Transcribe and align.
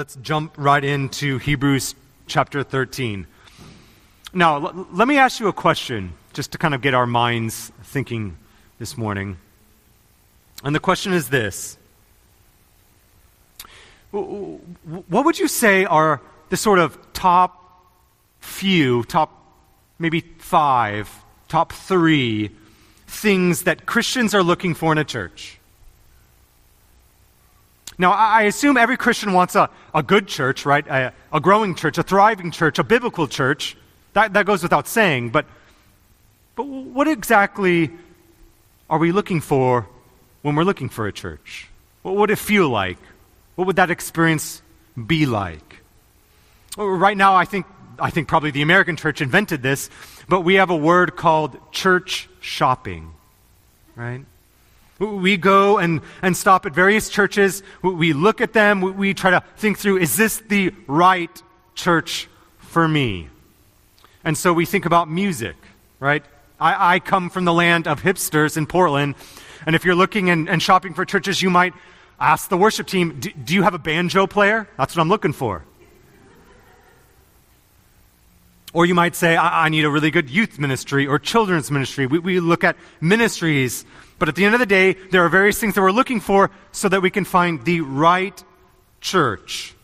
let's 0.00 0.16
jump 0.22 0.54
right 0.56 0.82
into 0.82 1.36
Hebrews 1.36 1.94
chapter 2.26 2.62
13. 2.62 3.26
Now, 4.32 4.56
l- 4.56 4.86
let 4.92 5.06
me 5.06 5.18
ask 5.18 5.40
you 5.40 5.48
a 5.48 5.52
question 5.52 6.14
just 6.32 6.52
to 6.52 6.58
kind 6.58 6.74
of 6.74 6.80
get 6.80 6.94
our 6.94 7.06
minds 7.06 7.70
thinking 7.82 8.38
this 8.78 8.96
morning. 8.96 9.36
And 10.64 10.74
the 10.74 10.80
question 10.80 11.12
is 11.12 11.28
this 11.28 11.76
What 14.10 15.26
would 15.26 15.38
you 15.38 15.48
say 15.48 15.84
are 15.84 16.22
the 16.48 16.56
sort 16.56 16.78
of 16.78 16.96
top 17.12 17.52
few, 18.40 19.04
top 19.04 19.30
maybe 19.98 20.22
five, 20.38 21.14
top 21.48 21.74
three 21.74 22.52
things 23.06 23.64
that 23.64 23.84
Christians 23.84 24.34
are 24.34 24.42
looking 24.42 24.72
for 24.72 24.92
in 24.92 24.96
a 24.96 25.04
church? 25.04 25.59
Now, 28.00 28.12
I 28.12 28.44
assume 28.44 28.78
every 28.78 28.96
Christian 28.96 29.34
wants 29.34 29.54
a, 29.54 29.68
a 29.94 30.02
good 30.02 30.26
church, 30.26 30.64
right? 30.64 30.86
A, 30.86 31.12
a 31.34 31.38
growing 31.38 31.74
church, 31.74 31.98
a 31.98 32.02
thriving 32.02 32.50
church, 32.50 32.78
a 32.78 32.82
biblical 32.82 33.28
church. 33.28 33.76
That, 34.14 34.32
that 34.32 34.46
goes 34.46 34.62
without 34.62 34.88
saying. 34.88 35.28
But, 35.28 35.44
but 36.56 36.66
what 36.66 37.08
exactly 37.08 37.90
are 38.88 38.98
we 38.98 39.12
looking 39.12 39.42
for 39.42 39.86
when 40.40 40.56
we're 40.56 40.64
looking 40.64 40.88
for 40.88 41.08
a 41.08 41.12
church? 41.12 41.68
What 42.00 42.16
would 42.16 42.30
it 42.30 42.38
feel 42.38 42.70
like? 42.70 42.96
What 43.56 43.66
would 43.66 43.76
that 43.76 43.90
experience 43.90 44.62
be 44.96 45.26
like? 45.26 45.82
Right 46.78 47.18
now, 47.18 47.36
I 47.36 47.44
think, 47.44 47.66
I 47.98 48.08
think 48.08 48.28
probably 48.28 48.50
the 48.50 48.62
American 48.62 48.96
church 48.96 49.20
invented 49.20 49.62
this, 49.62 49.90
but 50.26 50.40
we 50.40 50.54
have 50.54 50.70
a 50.70 50.76
word 50.76 51.16
called 51.16 51.58
church 51.70 52.30
shopping, 52.40 53.12
right? 53.94 54.24
We 55.00 55.38
go 55.38 55.78
and, 55.78 56.02
and 56.20 56.36
stop 56.36 56.66
at 56.66 56.74
various 56.74 57.08
churches. 57.08 57.62
We 57.82 58.12
look 58.12 58.40
at 58.40 58.52
them. 58.52 58.80
We 58.96 59.14
try 59.14 59.30
to 59.30 59.42
think 59.56 59.78
through 59.78 59.96
is 59.96 60.16
this 60.16 60.38
the 60.48 60.74
right 60.86 61.42
church 61.74 62.28
for 62.58 62.86
me? 62.86 63.30
And 64.22 64.36
so 64.36 64.52
we 64.52 64.66
think 64.66 64.84
about 64.84 65.10
music, 65.10 65.56
right? 65.98 66.22
I, 66.60 66.96
I 66.96 66.98
come 67.00 67.30
from 67.30 67.46
the 67.46 67.52
land 67.52 67.88
of 67.88 68.02
hipsters 68.02 68.56
in 68.58 68.66
Portland. 68.66 69.14
And 69.66 69.74
if 69.74 69.84
you're 69.84 69.94
looking 69.94 70.28
and, 70.28 70.48
and 70.48 70.62
shopping 70.62 70.92
for 70.92 71.06
churches, 71.06 71.40
you 71.40 71.48
might 71.48 71.72
ask 72.18 72.50
the 72.50 72.58
worship 72.58 72.86
team, 72.86 73.18
do, 73.18 73.30
do 73.30 73.54
you 73.54 73.62
have 73.62 73.72
a 73.72 73.78
banjo 73.78 74.26
player? 74.26 74.68
That's 74.76 74.94
what 74.94 75.00
I'm 75.00 75.08
looking 75.08 75.32
for. 75.32 75.64
Or 78.72 78.86
you 78.86 78.94
might 78.94 79.16
say, 79.16 79.36
I, 79.36 79.66
I, 79.66 79.68
need 79.68 79.84
a 79.84 79.90
really 79.90 80.10
good 80.10 80.30
youth 80.30 80.58
ministry 80.58 81.06
or 81.06 81.18
children's 81.18 81.70
ministry. 81.70 82.06
We, 82.06 82.20
we 82.20 82.40
look 82.40 82.62
at 82.62 82.76
ministries 83.00 83.84
but 84.20 84.28
at 84.28 84.34
the 84.34 84.44
end 84.44 84.54
of 84.54 84.60
the 84.60 84.66
day, 84.66 84.92
there 85.10 85.24
are 85.24 85.30
various 85.30 85.58
things 85.58 85.74
that 85.74 85.80
we're 85.80 85.92
looking 85.92 86.20
for 86.20 86.50
so 86.72 86.90
that 86.90 87.00
we 87.00 87.10
can 87.10 87.24
find 87.24 87.64
the 87.64 87.80
right 87.80 88.44
church. 89.00 89.74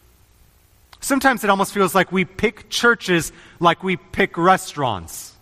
Sometimes 1.01 1.43
it 1.43 1.49
almost 1.49 1.73
feels 1.73 1.95
like 1.95 2.13
we 2.13 2.27
pick 2.27 2.69
churches 2.69 3.33
like 3.61 3.83
we 3.83 3.97
pick 3.97 4.37
restaurants. 4.37 5.35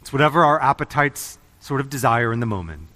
It's 0.00 0.12
whatever 0.12 0.44
our 0.44 0.62
appetites 0.62 1.38
sort 1.58 1.80
of 1.80 1.90
desire 1.90 2.32
in 2.32 2.38
the 2.38 2.46
moment. 2.46 2.86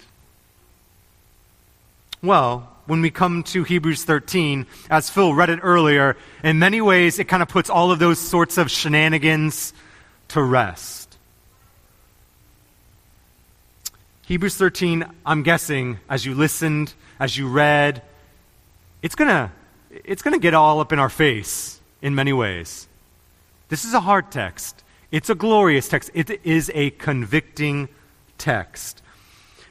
Well, 2.22 2.68
when 2.88 3.02
we 3.02 3.10
come 3.10 3.42
to 3.42 3.64
Hebrews 3.64 4.04
13, 4.04 4.66
as 4.88 5.10
Phil 5.10 5.34
read 5.34 5.50
it 5.50 5.60
earlier, 5.62 6.16
in 6.42 6.58
many 6.58 6.80
ways 6.80 7.18
it 7.18 7.24
kind 7.24 7.42
of 7.42 7.48
puts 7.48 7.68
all 7.68 7.92
of 7.92 7.98
those 7.98 8.18
sorts 8.18 8.56
of 8.56 8.70
shenanigans 8.70 9.74
to 10.28 10.42
rest. 10.42 11.18
Hebrews 14.26 14.56
13, 14.56 15.04
I'm 15.26 15.42
guessing, 15.42 15.98
as 16.08 16.24
you 16.24 16.34
listened, 16.34 16.94
as 17.20 17.36
you 17.36 17.48
read, 17.48 18.02
it's 19.02 19.14
going 19.14 19.28
to 19.28 19.50
it's 20.04 20.22
going 20.22 20.34
to 20.34 20.40
get 20.40 20.54
all 20.54 20.80
up 20.80 20.92
in 20.92 20.98
our 20.98 21.08
face 21.08 21.80
in 22.00 22.14
many 22.14 22.32
ways. 22.32 22.88
This 23.68 23.84
is 23.84 23.94
a 23.94 24.00
hard 24.00 24.30
text. 24.30 24.82
It's 25.10 25.28
a 25.28 25.34
glorious 25.34 25.88
text. 25.88 26.10
It 26.14 26.40
is 26.44 26.70
a 26.74 26.90
convicting 26.90 27.88
text. 28.38 29.02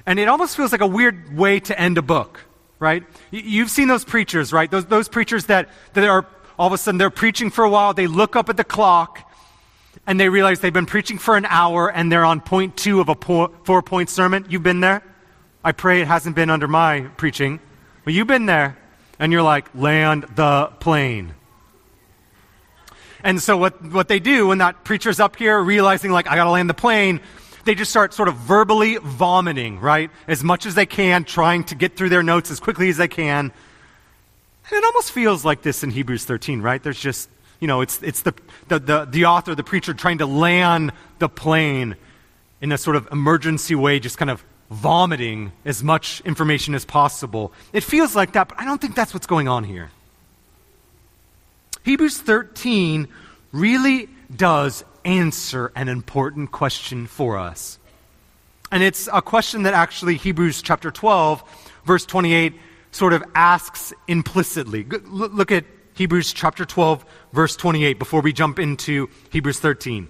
And 0.06 0.20
it 0.20 0.28
almost 0.28 0.56
feels 0.56 0.72
like 0.72 0.82
a 0.82 0.88
weird 0.88 1.36
way 1.36 1.60
to 1.62 1.80
end 1.80 1.98
a 1.98 2.02
book, 2.02 2.42
right? 2.80 3.04
You've 3.32 3.70
seen 3.70 3.88
those 3.88 4.06
preachers, 4.06 4.54
right? 4.54 4.70
Those, 4.70 4.86
those 4.86 5.08
preachers 5.08 5.46
that, 5.46 5.70
that 5.94 6.08
are 6.08 6.26
all 6.58 6.68
of 6.68 6.74
a 6.74 6.78
sudden 6.78 6.98
they're 6.98 7.10
preaching 7.10 7.50
for 7.50 7.64
a 7.64 7.70
while, 7.70 7.94
they 7.94 8.08
look 8.08 8.36
up 8.36 8.50
at 8.50 8.58
the 8.58 8.64
clock, 8.64 9.28
and 10.06 10.20
they 10.20 10.30
realize 10.30 10.62
they've 10.62 10.72
been 10.72 10.86
preaching 10.86 11.18
for 11.18 11.36
an 11.36 11.46
hour 11.46 11.92
and 11.92 12.10
they're 12.10 12.24
on 12.24 12.40
point 12.40 12.78
two 12.78 13.02
of 13.02 13.10
a 13.10 13.16
four 13.16 13.82
point 13.82 14.10
sermon. 14.10 14.46
You've 14.50 14.64
been 14.64 14.80
there? 14.80 15.04
I 15.64 15.74
pray 15.74 16.02
it 16.02 16.08
hasn't 16.08 16.36
been 16.36 16.50
under 16.50 16.68
my 16.68 17.02
preaching. 17.18 17.60
But 18.06 18.14
you've 18.14 18.28
been 18.28 18.46
there 18.46 18.78
and 19.20 19.34
you're 19.34 19.42
like, 19.42 19.68
land 19.76 20.26
the 20.36 20.68
plane. 20.80 21.34
And 23.22 23.42
so 23.42 23.58
what, 23.58 23.84
what 23.84 24.08
they 24.08 24.20
do 24.20 24.48
when 24.48 24.60
that 24.60 24.86
preacher's 24.86 25.20
up 25.20 25.36
here 25.36 25.60
realizing 25.60 26.12
like, 26.12 26.28
I 26.28 26.36
gotta 26.36 26.52
land 26.52 26.70
the 26.70 26.74
plane, 26.74 27.20
they 27.68 27.76
just 27.76 27.92
start 27.92 28.14
sort 28.14 28.30
of 28.30 28.36
verbally 28.36 28.98
vomiting, 28.98 29.80
right? 29.80 30.10
As 30.28 30.44
much 30.44 30.66
as 30.66 30.74
they 30.74 30.88
can, 30.88 31.24
trying 31.24 31.64
to 31.66 31.76
get 31.76 31.96
through 31.96 32.10
their 32.10 32.24
notes 32.24 32.50
as 32.50 32.60
quickly 32.60 32.90
as 32.90 32.98
they 32.98 33.08
can. 33.08 33.52
And 34.70 34.72
it 34.72 34.84
almost 34.84 35.12
feels 35.12 35.46
like 35.46 35.62
this 35.62 35.84
in 35.84 35.92
Hebrews 35.92 36.26
13, 36.26 36.62
right? 36.62 36.82
There's 36.82 37.00
just 37.00 37.30
you 37.60 37.68
know, 37.68 37.82
it's, 37.82 38.02
it's 38.04 38.22
the, 38.22 38.34
the, 38.68 38.80
the, 38.80 39.06
the 39.06 39.26
author, 39.26 39.56
the 39.56 39.64
preacher, 39.64 39.94
trying 39.94 40.20
to 40.20 40.26
land 40.26 40.92
the 41.20 41.30
plane 41.30 41.96
in 42.62 42.72
a 42.72 42.78
sort 42.78 42.96
of 42.96 43.08
emergency 43.12 43.76
way, 43.76 44.00
just 44.00 44.18
kind 44.18 44.32
of 44.32 44.44
vomiting 44.70 45.52
as 45.66 45.84
much 45.84 46.22
information 46.22 46.76
as 46.76 46.86
possible. 46.86 47.54
It 47.74 47.84
feels 47.84 48.16
like 48.16 48.34
that, 48.34 48.50
but 48.50 48.60
I 48.60 48.66
don't 48.66 48.80
think 48.80 48.96
that's 48.96 49.14
what's 49.14 49.28
going 49.28 49.48
on 49.48 49.64
here. 49.64 49.92
Hebrews 51.84 52.20
13 52.20 53.08
really 53.52 54.10
does 54.36 54.84
answer 55.08 55.72
an 55.76 55.88
important 55.88 56.52
question 56.52 57.08
for 57.08 57.38
us. 57.38 57.80
And 58.72 58.84
it's 58.84 59.08
a 59.12 59.22
question 59.22 59.64
that 59.64 59.74
actually 59.74 60.18
Hebrews 60.18 60.62
chapter 60.62 60.92
12, 60.92 61.42
verse 61.86 62.06
28, 62.06 62.54
sort 62.92 63.14
of 63.14 63.24
asks 63.34 63.94
implicitly. 64.08 64.84
Look 64.84 65.52
at 65.52 65.64
Hebrews 65.94 66.34
chapter 66.34 66.66
12, 66.66 67.06
verse 67.32 67.56
28, 67.56 67.98
before 67.98 68.22
we 68.22 68.34
jump 68.34 68.60
into 68.60 69.10
Hebrews 69.30 69.60
13. 69.60 70.10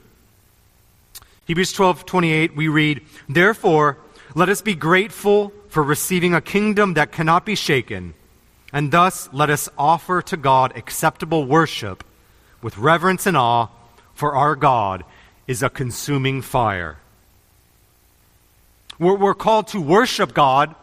Hebrews 1.45 1.71
12, 1.71 2.05
28, 2.05 2.55
we 2.55 2.67
read, 2.67 3.01
Therefore, 3.29 3.97
let 4.35 4.49
us 4.49 4.61
be 4.61 4.75
grateful 4.75 5.53
for 5.69 5.83
receiving 5.83 6.33
a 6.33 6.41
kingdom 6.41 6.95
that 6.95 7.11
cannot 7.11 7.45
be 7.45 7.55
shaken, 7.55 8.15
and 8.73 8.91
thus 8.91 9.29
let 9.31 9.49
us 9.49 9.69
offer 9.77 10.21
to 10.23 10.35
God 10.35 10.75
acceptable 10.75 11.45
worship 11.45 12.03
with 12.61 12.77
reverence 12.77 13.25
and 13.25 13.37
awe, 13.37 13.67
for 14.17 14.35
our 14.35 14.55
God 14.55 15.03
is 15.45 15.61
a 15.61 15.69
consuming 15.69 16.41
fire. 16.41 16.97
We're, 18.97 19.15
we're 19.15 19.35
called 19.35 19.67
to 19.69 19.79
worship 19.79 20.33
God, 20.33 20.73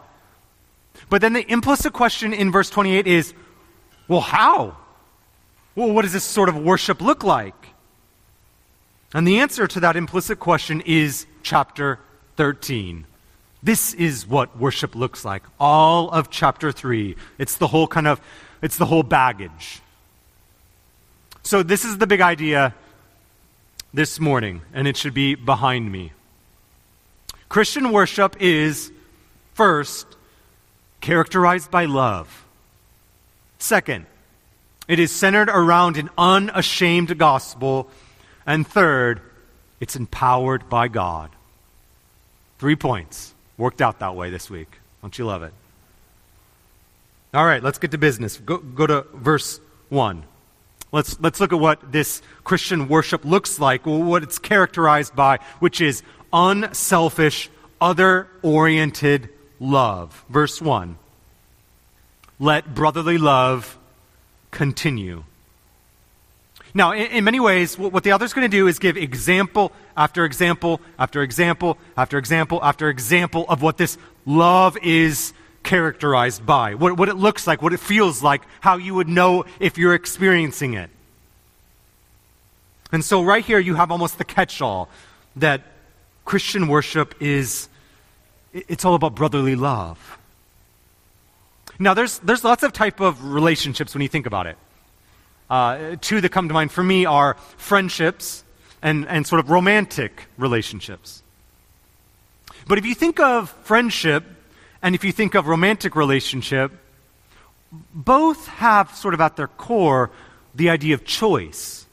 but 1.10 1.20
then 1.20 1.32
the 1.32 1.50
implicit 1.50 1.92
question 1.92 2.32
in 2.32 2.52
verse 2.52 2.70
28 2.70 3.08
is, 3.08 3.34
well, 4.06 4.20
how? 4.20 4.76
Well, 5.74 5.90
what 5.90 6.02
does 6.02 6.12
this 6.12 6.22
sort 6.22 6.48
of 6.48 6.56
worship 6.56 7.00
look 7.00 7.24
like? 7.24 7.70
And 9.12 9.26
the 9.26 9.40
answer 9.40 9.66
to 9.66 9.80
that 9.80 9.96
implicit 9.96 10.38
question 10.38 10.80
is 10.86 11.26
chapter 11.42 11.98
13. 12.36 13.04
This 13.64 13.94
is 13.94 14.28
what 14.28 14.56
worship 14.56 14.94
looks 14.94 15.24
like. 15.24 15.42
All 15.58 16.08
of 16.10 16.30
chapter 16.30 16.70
3. 16.70 17.16
It's 17.38 17.56
the 17.56 17.66
whole 17.66 17.88
kind 17.88 18.06
of 18.06 18.20
it's 18.62 18.76
the 18.78 18.86
whole 18.86 19.02
baggage. 19.02 19.80
So 21.42 21.64
this 21.64 21.84
is 21.84 21.98
the 21.98 22.06
big 22.06 22.20
idea 22.20 22.74
this 23.94 24.18
morning 24.18 24.60
and 24.74 24.88
it 24.88 24.96
should 24.96 25.14
be 25.14 25.36
behind 25.36 25.90
me. 25.90 26.12
Christian 27.48 27.92
worship 27.92 28.36
is 28.40 28.90
first 29.54 30.06
characterized 31.00 31.70
by 31.70 31.84
love. 31.84 32.44
Second, 33.58 34.06
it 34.88 34.98
is 34.98 35.12
centered 35.12 35.48
around 35.48 35.96
an 35.96 36.10
unashamed 36.18 37.16
gospel. 37.16 37.88
And 38.44 38.66
third, 38.66 39.22
it's 39.80 39.96
empowered 39.96 40.68
by 40.68 40.88
God. 40.88 41.30
Three 42.58 42.76
points. 42.76 43.32
Worked 43.56 43.80
out 43.80 44.00
that 44.00 44.16
way 44.16 44.30
this 44.30 44.50
week. 44.50 44.68
Don't 45.00 45.16
you 45.16 45.24
love 45.24 45.44
it? 45.44 45.52
All 47.32 47.46
right, 47.46 47.62
let's 47.62 47.78
get 47.78 47.92
to 47.92 47.98
business. 47.98 48.36
Go, 48.38 48.58
go 48.58 48.86
to 48.86 49.06
verse 49.14 49.60
1. 49.88 50.24
Let's, 50.94 51.18
let's 51.18 51.40
look 51.40 51.52
at 51.52 51.58
what 51.58 51.90
this 51.90 52.22
Christian 52.44 52.86
worship 52.86 53.24
looks 53.24 53.58
like, 53.58 53.84
what 53.84 54.22
it's 54.22 54.38
characterized 54.38 55.16
by, 55.16 55.40
which 55.58 55.80
is 55.80 56.04
unselfish, 56.32 57.50
other 57.80 58.28
oriented 58.42 59.28
love. 59.58 60.24
Verse 60.28 60.62
1. 60.62 60.96
Let 62.38 62.76
brotherly 62.76 63.18
love 63.18 63.76
continue. 64.52 65.24
Now, 66.74 66.92
in, 66.92 67.10
in 67.10 67.24
many 67.24 67.40
ways, 67.40 67.76
what, 67.76 67.92
what 67.92 68.04
the 68.04 68.12
author's 68.12 68.32
going 68.32 68.48
to 68.48 68.56
do 68.56 68.68
is 68.68 68.78
give 68.78 68.96
example 68.96 69.72
after 69.96 70.24
example 70.24 70.80
after 70.96 71.22
example 71.22 71.76
after 71.96 72.18
example 72.18 72.60
after 72.62 72.88
example 72.88 73.46
of 73.48 73.62
what 73.62 73.78
this 73.78 73.98
love 74.26 74.76
is 74.80 75.32
characterized 75.64 76.46
by, 76.46 76.74
what, 76.74 76.96
what 76.96 77.08
it 77.08 77.16
looks 77.16 77.46
like, 77.46 77.62
what 77.62 77.72
it 77.72 77.80
feels 77.80 78.22
like, 78.22 78.42
how 78.60 78.76
you 78.76 78.94
would 78.94 79.08
know 79.08 79.44
if 79.58 79.78
you're 79.78 79.94
experiencing 79.94 80.74
it. 80.74 80.90
And 82.92 83.04
so, 83.04 83.22
right 83.24 83.44
here, 83.44 83.58
you 83.58 83.74
have 83.74 83.90
almost 83.90 84.18
the 84.18 84.24
catch 84.24 84.62
all 84.62 84.88
that 85.36 85.62
Christian 86.24 86.68
worship 86.68 87.16
is 87.20 87.68
it's 88.52 88.84
all 88.84 88.94
about 88.94 89.16
brotherly 89.16 89.56
love. 89.56 90.18
Now, 91.78 91.94
there's, 91.94 92.18
there's 92.20 92.44
lots 92.44 92.62
of 92.62 92.72
type 92.72 93.00
of 93.00 93.24
relationships 93.24 93.94
when 93.94 94.02
you 94.02 94.08
think 94.08 94.26
about 94.26 94.46
it. 94.46 94.56
Uh, 95.50 95.96
two 96.00 96.20
that 96.20 96.28
come 96.30 96.46
to 96.48 96.54
mind 96.54 96.70
for 96.70 96.84
me 96.84 97.04
are 97.04 97.34
friendships 97.56 98.44
and, 98.80 99.08
and 99.08 99.26
sort 99.26 99.40
of 99.40 99.50
romantic 99.50 100.26
relationships. 100.38 101.22
But 102.68 102.78
if 102.78 102.86
you 102.86 102.94
think 102.94 103.18
of 103.18 103.50
friendship 103.64 104.24
and 104.84 104.94
if 104.94 105.02
you 105.02 105.12
think 105.12 105.34
of 105.34 105.46
romantic 105.46 105.96
relationship, 105.96 106.70
both 107.94 108.46
have 108.48 108.94
sort 108.94 109.14
of 109.14 109.20
at 109.22 109.34
their 109.34 109.48
core 109.48 110.10
the 110.54 110.68
idea 110.68 110.92
of 110.92 111.06
choice. 111.06 111.86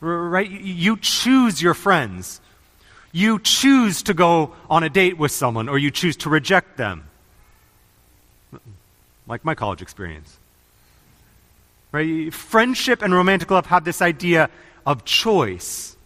Right? 0.00 0.50
You 0.50 0.96
choose 0.96 1.60
your 1.60 1.74
friends. 1.74 2.40
You 3.12 3.38
choose 3.38 4.02
to 4.04 4.14
go 4.14 4.54
on 4.70 4.82
a 4.82 4.88
date 4.88 5.18
with 5.18 5.30
someone 5.30 5.68
or 5.68 5.76
you 5.76 5.90
choose 5.90 6.16
to 6.18 6.30
reject 6.30 6.78
them. 6.78 7.04
Like 9.26 9.44
my 9.44 9.54
college 9.54 9.82
experience. 9.82 10.38
Right? 11.92 12.32
Friendship 12.32 13.02
and 13.02 13.12
romantic 13.12 13.50
love 13.50 13.66
have 13.66 13.84
this 13.84 14.00
idea 14.00 14.48
of 14.86 15.04
choice. 15.04 15.96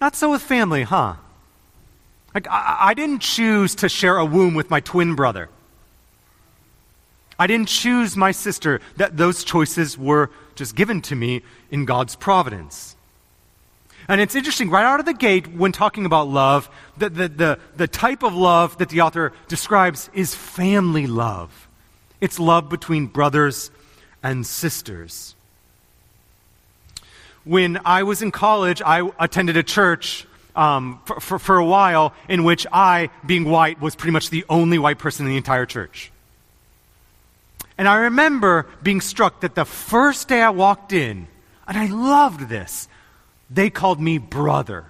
Not 0.00 0.14
so 0.14 0.30
with 0.30 0.42
family, 0.42 0.84
huh? 0.84 1.16
Like, 2.34 2.48
I, 2.48 2.76
I 2.80 2.94
didn't 2.94 3.20
choose 3.20 3.74
to 3.76 3.88
share 3.88 4.18
a 4.18 4.24
womb 4.24 4.54
with 4.54 4.68
my 4.68 4.80
twin 4.80 5.14
brother. 5.14 5.48
I 7.38 7.46
didn't 7.46 7.68
choose 7.68 8.16
my 8.16 8.32
sister. 8.32 8.80
That 8.96 9.16
those 9.16 9.44
choices 9.44 9.96
were 9.96 10.30
just 10.54 10.74
given 10.74 11.00
to 11.02 11.14
me 11.14 11.42
in 11.70 11.84
God's 11.84 12.16
providence. 12.16 12.96
And 14.06 14.20
it's 14.20 14.34
interesting, 14.34 14.68
right 14.68 14.84
out 14.84 15.00
of 15.00 15.06
the 15.06 15.14
gate, 15.14 15.54
when 15.54 15.72
talking 15.72 16.04
about 16.04 16.28
love, 16.28 16.68
the, 16.98 17.08
the, 17.08 17.28
the, 17.28 17.58
the, 17.76 17.88
type 17.88 18.22
of 18.22 18.34
love 18.34 18.76
that 18.76 18.90
the 18.90 19.00
author 19.00 19.32
describes 19.48 20.10
is 20.12 20.34
family 20.34 21.06
love. 21.06 21.68
It's 22.20 22.38
love 22.38 22.68
between 22.68 23.06
brothers 23.06 23.70
and 24.22 24.46
sisters. 24.46 25.34
When 27.44 27.80
I 27.84 28.02
was 28.02 28.20
in 28.20 28.30
college, 28.30 28.82
I 28.84 29.10
attended 29.18 29.56
a 29.56 29.62
church 29.62 30.26
um, 30.56 31.00
for, 31.04 31.20
for, 31.20 31.38
for 31.38 31.56
a 31.58 31.64
while 31.64 32.14
in 32.28 32.44
which 32.44 32.66
I, 32.72 33.10
being 33.26 33.44
white, 33.44 33.80
was 33.80 33.96
pretty 33.96 34.12
much 34.12 34.30
the 34.30 34.44
only 34.48 34.78
white 34.78 34.98
person 34.98 35.26
in 35.26 35.30
the 35.32 35.36
entire 35.36 35.66
church. 35.66 36.12
And 37.76 37.88
I 37.88 37.96
remember 37.96 38.66
being 38.82 39.00
struck 39.00 39.40
that 39.40 39.54
the 39.54 39.64
first 39.64 40.28
day 40.28 40.40
I 40.40 40.50
walked 40.50 40.92
in, 40.92 41.26
and 41.66 41.76
I 41.76 41.86
loved 41.86 42.48
this, 42.48 42.88
they 43.50 43.70
called 43.70 44.00
me 44.00 44.18
brother. 44.18 44.86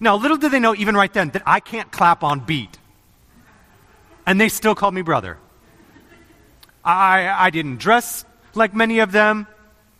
Now, 0.00 0.16
little 0.16 0.36
did 0.36 0.50
they 0.50 0.58
know, 0.58 0.74
even 0.74 0.96
right 0.96 1.12
then, 1.12 1.30
that 1.30 1.42
I 1.46 1.60
can't 1.60 1.90
clap 1.90 2.24
on 2.24 2.40
beat. 2.40 2.78
And 4.26 4.40
they 4.40 4.48
still 4.48 4.74
called 4.74 4.94
me 4.94 5.02
brother. 5.02 5.38
I, 6.84 7.28
I 7.28 7.50
didn't 7.50 7.78
dress 7.78 8.24
like 8.54 8.74
many 8.74 8.98
of 8.98 9.12
them. 9.12 9.46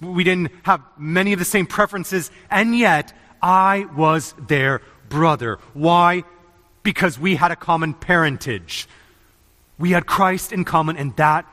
We 0.00 0.24
didn't 0.24 0.50
have 0.64 0.82
many 0.98 1.32
of 1.32 1.38
the 1.38 1.44
same 1.44 1.66
preferences. 1.66 2.30
And 2.50 2.76
yet, 2.76 3.12
I 3.44 3.86
was 3.94 4.34
their 4.38 4.80
brother. 5.10 5.58
Why? 5.74 6.24
Because 6.82 7.18
we 7.18 7.36
had 7.36 7.50
a 7.50 7.56
common 7.56 7.92
parentage. 7.92 8.88
We 9.78 9.90
had 9.90 10.06
Christ 10.06 10.50
in 10.50 10.64
common, 10.64 10.96
and 10.96 11.14
that 11.16 11.44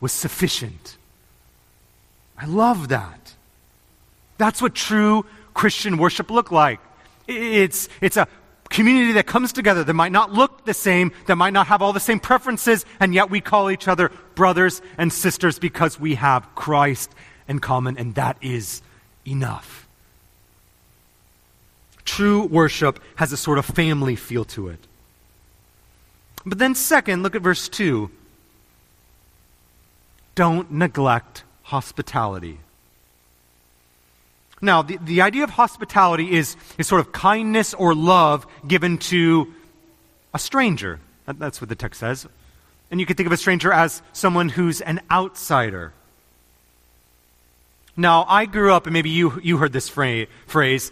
was 0.00 0.12
sufficient. 0.12 0.96
I 2.38 2.46
love 2.46 2.88
that. 2.88 3.34
That's 4.38 4.62
what 4.62 4.76
true 4.76 5.26
Christian 5.52 5.98
worship 5.98 6.30
looked 6.30 6.52
like. 6.52 6.78
It's, 7.26 7.88
it's 8.00 8.16
a 8.16 8.28
community 8.68 9.12
that 9.12 9.26
comes 9.26 9.52
together 9.52 9.82
that 9.82 9.94
might 9.94 10.12
not 10.12 10.32
look 10.32 10.64
the 10.64 10.72
same, 10.72 11.10
that 11.26 11.34
might 11.34 11.52
not 11.52 11.66
have 11.66 11.82
all 11.82 11.92
the 11.92 11.98
same 11.98 12.20
preferences, 12.20 12.86
and 13.00 13.12
yet 13.12 13.28
we 13.28 13.40
call 13.40 13.70
each 13.70 13.88
other 13.88 14.12
brothers 14.36 14.80
and 14.96 15.12
sisters 15.12 15.58
because 15.58 15.98
we 15.98 16.14
have 16.14 16.54
Christ 16.54 17.10
in 17.48 17.58
common, 17.58 17.98
and 17.98 18.14
that 18.14 18.36
is 18.40 18.82
enough. 19.26 19.79
True 22.10 22.42
worship 22.42 22.98
has 23.14 23.32
a 23.32 23.36
sort 23.36 23.56
of 23.56 23.64
family 23.64 24.16
feel 24.16 24.44
to 24.46 24.66
it. 24.66 24.80
But 26.44 26.58
then, 26.58 26.74
second, 26.74 27.22
look 27.22 27.36
at 27.36 27.40
verse 27.40 27.68
2. 27.68 28.10
Don't 30.34 30.72
neglect 30.72 31.44
hospitality. 31.62 32.58
Now, 34.60 34.82
the, 34.82 34.96
the 34.96 35.20
idea 35.22 35.44
of 35.44 35.50
hospitality 35.50 36.32
is, 36.32 36.56
is 36.78 36.88
sort 36.88 37.00
of 37.00 37.12
kindness 37.12 37.74
or 37.74 37.94
love 37.94 38.44
given 38.66 38.98
to 39.14 39.54
a 40.34 40.38
stranger. 40.40 40.98
That's 41.28 41.60
what 41.60 41.68
the 41.68 41.76
text 41.76 42.00
says. 42.00 42.26
And 42.90 42.98
you 42.98 43.06
can 43.06 43.14
think 43.14 43.28
of 43.28 43.32
a 43.32 43.36
stranger 43.36 43.72
as 43.72 44.02
someone 44.12 44.48
who's 44.48 44.80
an 44.80 45.00
outsider. 45.12 45.92
Now, 47.96 48.24
I 48.28 48.46
grew 48.46 48.72
up, 48.72 48.86
and 48.86 48.92
maybe 48.92 49.10
you, 49.10 49.38
you 49.44 49.58
heard 49.58 49.72
this 49.72 49.88
phrase 49.88 50.90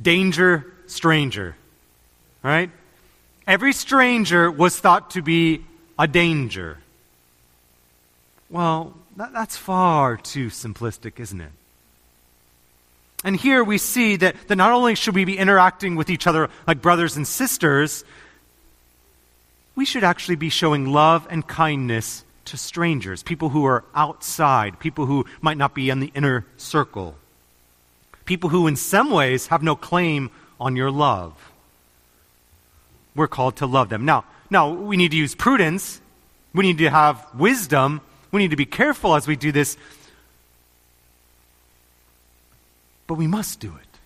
danger, 0.00 0.72
stranger. 0.86 1.56
Right? 2.42 2.70
Every 3.46 3.72
stranger 3.72 4.50
was 4.50 4.78
thought 4.78 5.10
to 5.10 5.22
be 5.22 5.64
a 5.98 6.06
danger. 6.06 6.78
Well, 8.50 8.94
that, 9.16 9.32
that's 9.32 9.56
far 9.56 10.16
too 10.16 10.48
simplistic, 10.48 11.20
isn't 11.20 11.40
it? 11.40 11.52
And 13.24 13.36
here 13.36 13.64
we 13.64 13.78
see 13.78 14.16
that, 14.16 14.36
that 14.48 14.56
not 14.56 14.72
only 14.72 14.94
should 14.94 15.14
we 15.14 15.24
be 15.24 15.38
interacting 15.38 15.96
with 15.96 16.10
each 16.10 16.26
other 16.26 16.50
like 16.66 16.82
brothers 16.82 17.16
and 17.16 17.26
sisters, 17.26 18.04
we 19.74 19.84
should 19.84 20.04
actually 20.04 20.36
be 20.36 20.50
showing 20.50 20.92
love 20.92 21.26
and 21.30 21.46
kindness 21.46 22.24
to 22.46 22.58
strangers, 22.58 23.22
people 23.22 23.48
who 23.48 23.64
are 23.64 23.84
outside, 23.94 24.78
people 24.78 25.06
who 25.06 25.24
might 25.40 25.56
not 25.56 25.74
be 25.74 25.88
in 25.88 26.00
the 26.00 26.12
inner 26.14 26.44
circle, 26.58 27.16
people 28.24 28.50
who, 28.50 28.66
in 28.66 28.76
some 28.76 29.10
ways, 29.10 29.48
have 29.48 29.62
no 29.62 29.76
claim 29.76 30.30
on 30.60 30.76
your 30.76 30.90
love. 30.90 31.34
We're 33.14 33.28
called 33.28 33.56
to 33.56 33.66
love 33.66 33.88
them. 33.88 34.04
Now, 34.04 34.24
now 34.50 34.72
we 34.72 34.96
need 34.96 35.10
to 35.12 35.16
use 35.16 35.34
prudence. 35.34 36.00
We 36.52 36.62
need 36.62 36.78
to 36.78 36.90
have 36.90 37.26
wisdom. 37.34 38.00
We 38.30 38.42
need 38.42 38.50
to 38.50 38.56
be 38.56 38.66
careful 38.66 39.14
as 39.14 39.26
we 39.26 39.36
do 39.36 39.52
this 39.52 39.76
but 43.06 43.14
we 43.14 43.26
must 43.26 43.60
do 43.60 43.68
it. 43.68 43.98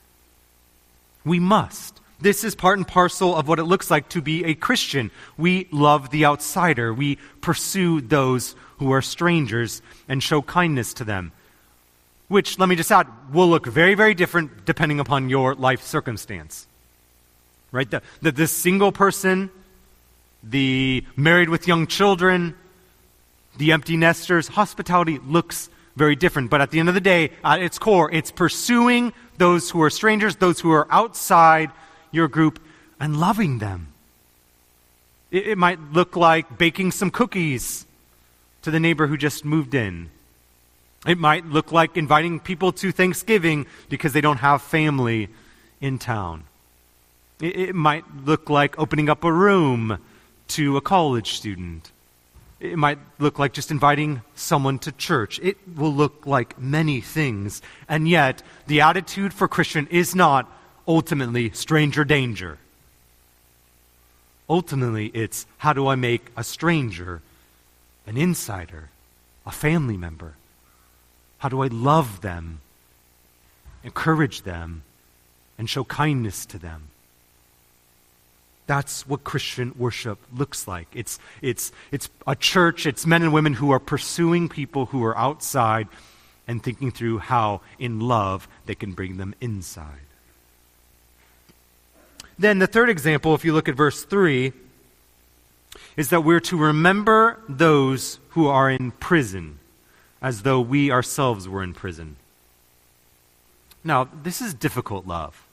We 1.24 1.38
must. 1.38 2.00
This 2.20 2.42
is 2.42 2.54
part 2.54 2.78
and 2.78 2.86
parcel 2.86 3.36
of 3.36 3.46
what 3.46 3.58
it 3.58 3.64
looks 3.64 3.90
like 3.90 4.08
to 4.10 4.20
be 4.20 4.44
a 4.44 4.54
Christian. 4.54 5.10
We 5.36 5.68
love 5.70 6.10
the 6.10 6.24
outsider. 6.24 6.92
We 6.92 7.16
pursue 7.40 8.00
those 8.00 8.56
who 8.78 8.90
are 8.92 9.02
strangers 9.02 9.82
and 10.08 10.22
show 10.22 10.42
kindness 10.42 10.94
to 10.94 11.04
them. 11.04 11.32
Which, 12.28 12.58
let 12.58 12.68
me 12.68 12.76
just 12.76 12.92
add, 12.92 13.06
will 13.32 13.48
look 13.48 13.66
very, 13.66 13.94
very 13.94 14.14
different 14.14 14.64
depending 14.64 15.00
upon 15.00 15.30
your 15.30 15.54
life 15.54 15.82
circumstance. 15.82 16.66
Right? 17.72 17.90
The, 17.90 18.02
the, 18.22 18.32
this 18.32 18.52
single 18.52 18.92
person, 18.92 19.50
the 20.42 21.04
married 21.16 21.48
with 21.48 21.66
young 21.66 21.86
children, 21.86 22.54
the 23.56 23.72
empty 23.72 23.96
nesters, 23.96 24.48
hospitality 24.48 25.18
looks 25.18 25.70
very 25.96 26.16
different. 26.16 26.50
But 26.50 26.60
at 26.60 26.70
the 26.70 26.80
end 26.80 26.88
of 26.88 26.94
the 26.94 27.00
day, 27.00 27.30
at 27.42 27.62
its 27.62 27.78
core, 27.78 28.10
it's 28.12 28.30
pursuing 28.30 29.12
those 29.38 29.70
who 29.70 29.82
are 29.82 29.90
strangers, 29.90 30.36
those 30.36 30.60
who 30.60 30.70
are 30.70 30.86
outside 30.90 31.70
your 32.12 32.28
group, 32.28 32.60
and 33.00 33.18
loving 33.18 33.58
them. 33.58 33.88
It, 35.30 35.48
it 35.48 35.58
might 35.58 35.80
look 35.92 36.16
like 36.16 36.58
baking 36.58 36.92
some 36.92 37.10
cookies 37.10 37.86
to 38.62 38.70
the 38.70 38.80
neighbor 38.80 39.06
who 39.06 39.16
just 39.16 39.44
moved 39.44 39.74
in. 39.74 40.10
It 41.08 41.16
might 41.16 41.46
look 41.46 41.72
like 41.72 41.96
inviting 41.96 42.38
people 42.38 42.70
to 42.72 42.92
Thanksgiving 42.92 43.64
because 43.88 44.12
they 44.12 44.20
don't 44.20 44.36
have 44.36 44.60
family 44.60 45.30
in 45.80 45.98
town. 45.98 46.44
It, 47.40 47.74
might 47.74 48.04
look 48.26 48.50
like 48.50 48.78
opening 48.78 49.08
up 49.08 49.24
a 49.24 49.32
room 49.32 49.98
to 50.48 50.76
a 50.76 50.82
college 50.82 51.32
student. 51.32 51.92
It 52.60 52.76
might 52.76 52.98
look 53.18 53.38
like 53.38 53.54
just 53.54 53.70
inviting 53.70 54.20
someone 54.34 54.78
to 54.80 54.92
church. 54.92 55.40
It 55.42 55.56
will 55.76 55.94
look 55.94 56.26
like 56.26 56.58
many 56.58 57.00
things. 57.00 57.62
And 57.88 58.06
yet, 58.06 58.42
the 58.66 58.82
attitude 58.82 59.32
for 59.32 59.48
Christian 59.48 59.86
is 59.90 60.14
not 60.14 60.52
ultimately 60.86 61.50
stranger 61.52 62.04
danger. 62.04 62.58
Ultimately, 64.50 65.06
it's 65.14 65.46
how 65.58 65.72
do 65.72 65.86
I 65.86 65.94
make 65.94 66.26
a 66.36 66.44
stranger 66.44 67.22
an 68.06 68.18
insider, 68.18 68.90
a 69.46 69.52
family 69.52 69.96
member? 69.96 70.34
How 71.38 71.48
do 71.48 71.62
I 71.62 71.68
love 71.68 72.20
them, 72.20 72.60
encourage 73.84 74.42
them, 74.42 74.82
and 75.56 75.70
show 75.70 75.84
kindness 75.84 76.46
to 76.46 76.58
them? 76.58 76.88
That's 78.66 79.08
what 79.08 79.24
Christian 79.24 79.72
worship 79.78 80.18
looks 80.34 80.68
like. 80.68 80.88
It's, 80.94 81.18
it's, 81.40 81.72
it's 81.90 82.10
a 82.26 82.36
church, 82.36 82.84
it's 82.84 83.06
men 83.06 83.22
and 83.22 83.32
women 83.32 83.54
who 83.54 83.70
are 83.70 83.78
pursuing 83.78 84.48
people 84.48 84.86
who 84.86 85.02
are 85.04 85.16
outside 85.16 85.88
and 86.46 86.62
thinking 86.62 86.90
through 86.90 87.18
how, 87.18 87.62
in 87.78 88.00
love, 88.00 88.46
they 88.66 88.74
can 88.74 88.92
bring 88.92 89.16
them 89.16 89.34
inside. 89.40 90.00
Then, 92.38 92.58
the 92.58 92.66
third 92.66 92.90
example, 92.90 93.34
if 93.34 93.44
you 93.44 93.52
look 93.52 93.68
at 93.68 93.74
verse 93.74 94.04
3, 94.04 94.52
is 95.96 96.10
that 96.10 96.22
we're 96.22 96.40
to 96.40 96.56
remember 96.56 97.40
those 97.48 98.18
who 98.30 98.48
are 98.48 98.70
in 98.70 98.90
prison 98.92 99.58
as 100.20 100.42
though 100.42 100.60
we 100.60 100.90
ourselves 100.90 101.48
were 101.48 101.62
in 101.62 101.74
prison. 101.74 102.16
Now, 103.84 104.08
this 104.22 104.40
is 104.40 104.54
difficult 104.54 105.06
love. 105.06 105.46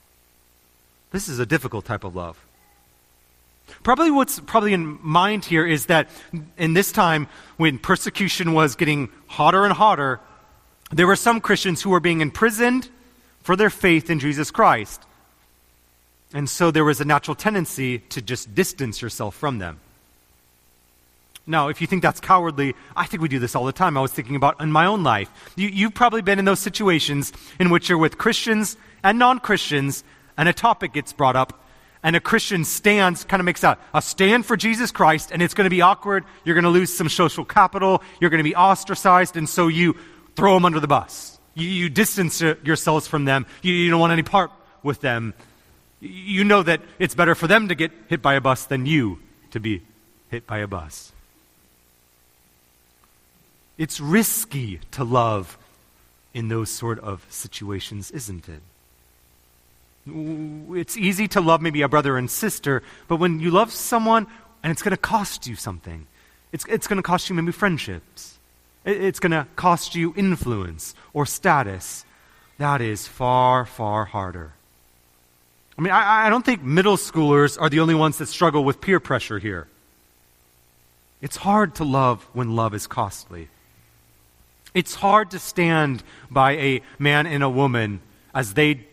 This 1.12 1.30
is 1.30 1.40
a 1.40 1.46
difficult 1.46 1.86
type 1.86 2.04
of 2.04 2.16
love. 2.16 2.44
Probably 3.84 4.12
what's 4.12 4.40
probably 4.40 4.74
in 4.74 5.00
mind 5.02 5.46
here 5.46 5.66
is 5.66 5.88
that 5.88 6.10
in 6.58 6.74
this 6.74 6.92
time 6.92 7.28
when 7.58 7.80
persecution 7.80 8.54
was 8.54 8.76
getting 8.76 9.10
hotter 9.28 9.64
and 9.64 9.74
hotter, 9.74 10.20
there 10.92 11.08
were 11.08 11.16
some 11.16 11.42
Christians 11.42 11.82
who 11.82 11.90
were 11.90 12.00
being 12.00 12.22
imprisoned 12.22 12.90
for 13.42 13.56
their 13.56 13.70
faith 13.70 14.10
in 14.10 14.20
Jesus 14.20 14.52
Christ. 14.52 15.02
And 16.34 16.50
so 16.50 16.70
there 16.70 16.84
was 16.84 17.00
a 17.00 17.06
natural 17.06 17.36
tendency 17.36 18.00
to 18.00 18.22
just 18.22 18.54
distance 18.54 19.02
yourself 19.02 19.36
from 19.36 19.60
them. 19.60 19.80
Now, 21.48 21.68
if 21.68 21.80
you 21.80 21.88
think 21.88 22.02
that's 22.02 22.20
cowardly, 22.20 22.76
I 22.96 23.06
think 23.06 23.22
we 23.22 23.30
do 23.30 23.38
this 23.38 23.56
all 23.56 23.66
the 23.66 23.72
time. 23.72 23.98
I 23.98 24.02
was 24.02 24.12
thinking 24.12 24.36
about 24.36 24.60
in 24.62 24.72
my 24.72 24.88
own 24.88 25.04
life. 25.04 25.30
You, 25.56 25.68
you've 25.68 25.94
probably 25.94 26.22
been 26.22 26.40
in 26.40 26.46
those 26.46 26.60
situations 26.60 27.32
in 27.60 27.70
which 27.70 27.88
you're 27.88 28.00
with 28.00 28.18
Christians 28.18 28.78
and 29.04 29.20
non 29.20 29.40
Christians, 29.40 30.04
and 30.38 30.50
a 30.50 30.54
topic 30.54 30.94
gets 30.94 31.14
brought 31.14 31.36
up, 31.36 31.64
and 32.02 32.16
a 32.16 32.20
Christian 32.20 32.64
stands, 32.64 33.24
kind 33.24 33.40
of 33.40 33.46
makes 33.46 33.64
a, 33.64 33.78
a 33.94 34.02
stand 34.02 34.46
for 34.46 34.58
Jesus 34.58 34.92
Christ, 34.92 35.30
and 35.32 35.42
it's 35.42 35.54
going 35.54 35.66
to 35.66 35.70
be 35.70 35.82
awkward. 35.82 36.26
You're 36.44 36.56
going 36.56 36.64
to 36.64 36.72
lose 36.72 36.92
some 36.92 37.10
social 37.10 37.46
capital. 37.46 38.02
You're 38.20 38.32
going 38.32 38.44
to 38.44 38.50
be 38.50 38.56
ostracized, 38.56 39.38
and 39.38 39.48
so 39.48 39.68
you 39.68 39.96
throw 40.36 40.56
them 40.56 40.66
under 40.66 40.80
the 40.80 40.88
bus. 40.88 41.40
You, 41.54 41.68
you 41.68 41.90
distance 41.90 42.42
yourselves 42.42 43.08
from 43.08 43.26
them. 43.26 43.46
You, 43.62 43.74
you 43.74 43.92
don't 43.92 44.00
want 44.00 44.14
any 44.14 44.24
part 44.24 44.52
with 44.82 45.02
them. 45.02 45.36
You 46.00 46.44
know 46.44 46.64
that 46.64 46.82
it's 46.98 47.16
better 47.16 47.36
for 47.36 47.48
them 47.48 47.68
to 47.68 47.76
get 47.76 47.92
hit 48.08 48.22
by 48.22 48.34
a 48.34 48.42
bus 48.42 48.66
than 48.66 48.86
you 48.88 49.20
to 49.52 49.60
be 49.60 49.84
hit 50.30 50.48
by 50.48 50.60
a 50.60 50.68
bus. 50.68 51.14
It's 53.78 54.00
risky 54.00 54.80
to 54.92 55.04
love 55.04 55.58
in 56.34 56.48
those 56.48 56.70
sort 56.70 57.00
of 57.00 57.26
situations, 57.30 58.12
isn't 58.12 58.48
it? 58.50 58.62
It's 60.08 60.98
easy 60.98 61.28
to 61.30 61.42
love 61.42 61.62
maybe 61.62 61.82
a 61.82 61.90
brother 61.90 62.18
and 62.18 62.30
sister, 62.30 62.84
but 63.08 63.18
when 63.18 63.40
you 63.40 63.52
love 63.52 63.72
someone 63.72 64.28
and 64.62 64.72
it's 64.72 64.82
going 64.82 64.92
to 64.92 64.98
cost 64.98 65.48
you 65.48 65.56
something, 65.56 66.06
it's, 66.52 66.66
it's 66.68 66.88
going 66.88 66.98
to 66.98 67.04
cost 67.04 67.30
you 67.30 67.36
maybe 67.36 67.52
friendships, 67.52 68.38
it's 68.86 69.20
going 69.20 69.32
to 69.32 69.48
cost 69.56 69.96
you 69.96 70.14
influence 70.16 70.94
or 71.14 71.26
status, 71.26 72.06
that 72.58 72.82
is 72.82 73.08
far, 73.08 73.66
far 73.66 74.06
harder. 74.06 74.54
I 75.78 75.82
mean, 75.82 75.92
I, 75.92 76.28
I 76.28 76.30
don't 76.30 76.46
think 76.46 76.64
middle 76.64 76.98
schoolers 76.98 77.60
are 77.60 77.70
the 77.70 77.80
only 77.80 77.96
ones 77.96 78.20
that 78.20 78.28
struggle 78.28 78.64
with 78.64 78.80
peer 78.80 79.00
pressure 79.00 79.40
here. 79.40 79.68
It's 81.22 81.38
hard 81.38 81.76
to 81.76 81.84
love 81.84 82.24
when 82.34 82.56
love 82.56 82.74
is 82.74 82.88
costly. 82.88 83.50
It's 84.76 84.96
hard 84.96 85.32
to 85.32 85.40
stand 85.40 86.04
by 86.30 86.52
a 86.58 86.82
man 87.00 87.26
and 87.26 87.42
a 87.42 87.50
woman 87.50 88.02
as 88.34 88.54
they 88.54 88.86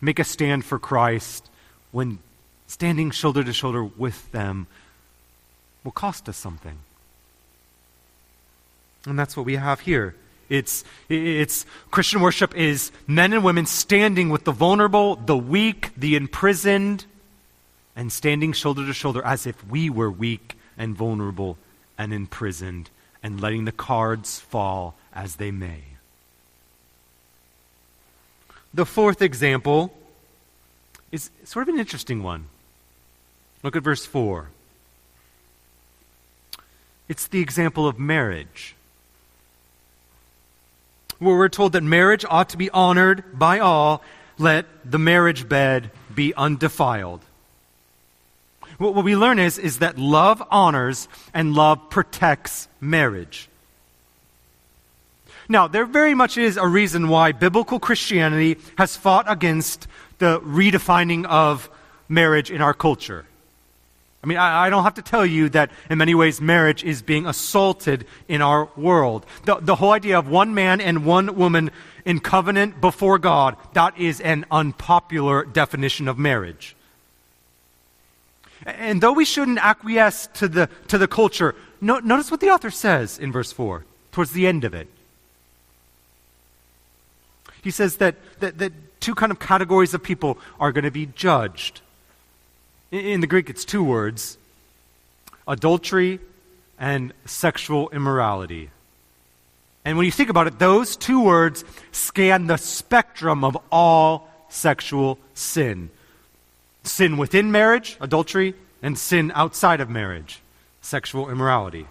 make 0.00 0.20
a 0.20 0.24
stand 0.24 0.64
for 0.64 0.78
Christ 0.78 1.50
when 1.90 2.20
standing 2.68 3.10
shoulder 3.10 3.42
to 3.42 3.52
shoulder 3.52 3.82
with 3.82 4.30
them 4.30 4.68
will 5.82 5.92
cost 5.92 6.28
us 6.28 6.36
something. 6.36 6.78
And 9.06 9.18
that's 9.18 9.36
what 9.36 9.44
we 9.44 9.56
have 9.56 9.80
here. 9.80 10.14
It's, 10.48 10.84
it's 11.08 11.66
Christian 11.90 12.20
worship 12.20 12.54
is 12.56 12.92
men 13.08 13.32
and 13.32 13.42
women 13.42 13.66
standing 13.66 14.30
with 14.30 14.44
the 14.44 14.52
vulnerable, 14.52 15.16
the 15.16 15.36
weak, 15.36 15.90
the 15.96 16.14
imprisoned, 16.14 17.06
and 17.96 18.12
standing 18.12 18.52
shoulder 18.52 18.86
to 18.86 18.92
shoulder 18.92 19.22
as 19.24 19.48
if 19.48 19.66
we 19.66 19.90
were 19.90 20.10
weak 20.10 20.56
and 20.78 20.94
vulnerable 20.94 21.58
and 21.98 22.12
imprisoned, 22.12 22.90
and 23.22 23.40
letting 23.40 23.64
the 23.64 23.72
cards 23.72 24.38
fall 24.38 24.94
as 25.14 25.36
they 25.36 25.50
may. 25.50 25.84
The 28.72 28.84
fourth 28.84 29.22
example 29.22 29.94
is 31.12 31.30
sort 31.44 31.68
of 31.68 31.74
an 31.74 31.80
interesting 31.80 32.22
one. 32.22 32.46
Look 33.62 33.76
at 33.76 33.82
verse 33.82 34.04
4. 34.04 34.48
It's 37.08 37.28
the 37.28 37.40
example 37.40 37.86
of 37.86 37.98
marriage, 37.98 38.74
where 41.18 41.36
we're 41.36 41.48
told 41.48 41.72
that 41.72 41.82
marriage 41.82 42.24
ought 42.28 42.48
to 42.48 42.56
be 42.56 42.70
honored 42.70 43.38
by 43.38 43.60
all. 43.60 44.02
Let 44.38 44.66
the 44.84 44.98
marriage 44.98 45.48
bed 45.48 45.90
be 46.12 46.34
undefiled. 46.34 47.20
What 48.78 49.04
we 49.04 49.14
learn 49.14 49.38
is, 49.38 49.56
is 49.58 49.78
that 49.78 49.98
love 49.98 50.42
honors 50.50 51.06
and 51.32 51.54
love 51.54 51.90
protects 51.90 52.66
marriage. 52.80 53.48
Now, 55.48 55.68
there 55.68 55.86
very 55.86 56.14
much 56.14 56.38
is 56.38 56.56
a 56.56 56.66
reason 56.66 57.08
why 57.08 57.32
biblical 57.32 57.78
Christianity 57.78 58.56
has 58.78 58.96
fought 58.96 59.30
against 59.30 59.86
the 60.18 60.40
redefining 60.40 61.26
of 61.26 61.68
marriage 62.08 62.50
in 62.50 62.62
our 62.62 62.74
culture. 62.74 63.26
I 64.22 64.26
mean, 64.26 64.38
I, 64.38 64.66
I, 64.66 64.70
don't 64.70 64.84
have 64.84 64.94
to 64.94 65.02
tell 65.02 65.26
you 65.26 65.50
that 65.50 65.70
in 65.90 65.98
many 65.98 66.14
ways 66.14 66.40
marriage 66.40 66.82
is 66.82 67.02
being 67.02 67.26
assaulted 67.26 68.06
in 68.26 68.40
our 68.40 68.70
world. 68.74 69.26
The, 69.44 69.56
the 69.56 69.74
whole 69.74 69.92
idea 69.92 70.18
of 70.18 70.28
one 70.28 70.54
man 70.54 70.80
and 70.80 71.04
one 71.04 71.36
woman 71.36 71.70
in 72.06 72.20
covenant 72.20 72.80
before 72.80 73.18
God, 73.18 73.56
that 73.74 73.98
is 73.98 74.22
an 74.22 74.46
unpopular 74.50 75.44
definition 75.44 76.08
of 76.08 76.16
marriage. 76.16 76.74
And 78.64 79.02
though 79.02 79.12
we 79.12 79.26
shouldn't 79.26 79.58
acquiesce 79.58 80.26
to 80.34 80.48
the, 80.48 80.70
to 80.88 80.96
the 80.96 81.08
culture, 81.08 81.54
no, 81.82 81.98
notice 81.98 82.30
what 82.30 82.40
the 82.40 82.48
author 82.48 82.70
says 82.70 83.18
in 83.18 83.30
verse 83.30 83.52
4, 83.52 83.84
towards 84.10 84.30
the 84.30 84.46
end 84.46 84.64
of 84.64 84.72
it. 84.72 84.88
He 87.64 87.70
says 87.70 87.96
that, 87.96 88.14
that, 88.40 88.58
that 88.58 88.72
two 89.00 89.14
kind 89.14 89.32
of 89.32 89.40
categories 89.40 89.94
of 89.94 90.02
people 90.02 90.38
are 90.60 90.70
going 90.70 90.84
to 90.84 90.92
be 90.92 91.06
judged. 91.06 91.80
In, 92.92 93.00
in 93.00 93.20
the 93.20 93.26
Greek, 93.26 93.50
it's 93.50 93.64
two 93.64 93.82
words 93.82 94.38
adultery 95.48 96.20
and 96.78 97.12
sexual 97.24 97.90
immorality. 97.90 98.70
And 99.84 99.98
when 99.98 100.06
you 100.06 100.12
think 100.12 100.30
about 100.30 100.46
it, 100.46 100.58
those 100.58 100.96
two 100.96 101.20
words 101.20 101.64
scan 101.92 102.46
the 102.46 102.56
spectrum 102.56 103.44
of 103.44 103.58
all 103.72 104.28
sexual 104.48 105.18
sin 105.34 105.90
sin 106.86 107.16
within 107.16 107.50
marriage, 107.50 107.96
adultery, 108.00 108.54
and 108.82 108.98
sin 108.98 109.32
outside 109.34 109.80
of 109.80 109.88
marriage, 109.88 110.40
sexual 110.82 111.30
immorality. 111.30 111.86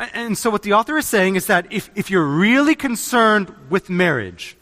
And 0.00 0.38
so, 0.38 0.48
what 0.48 0.62
the 0.62 0.72
author 0.72 0.96
is 0.96 1.06
saying 1.06 1.36
is 1.36 1.46
that 1.48 1.66
if, 1.70 1.90
if 1.94 2.10
you're 2.10 2.26
really 2.26 2.74
concerned 2.74 3.54
with 3.68 3.90
marriage, 3.90 4.56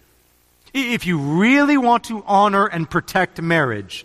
if 0.75 1.07
you 1.07 1.17
really 1.19 1.79
want 1.79 2.05
to 2.05 2.25
honor 2.27 2.67
and 2.67 2.91
protect 2.91 3.41
marriage, 3.41 4.05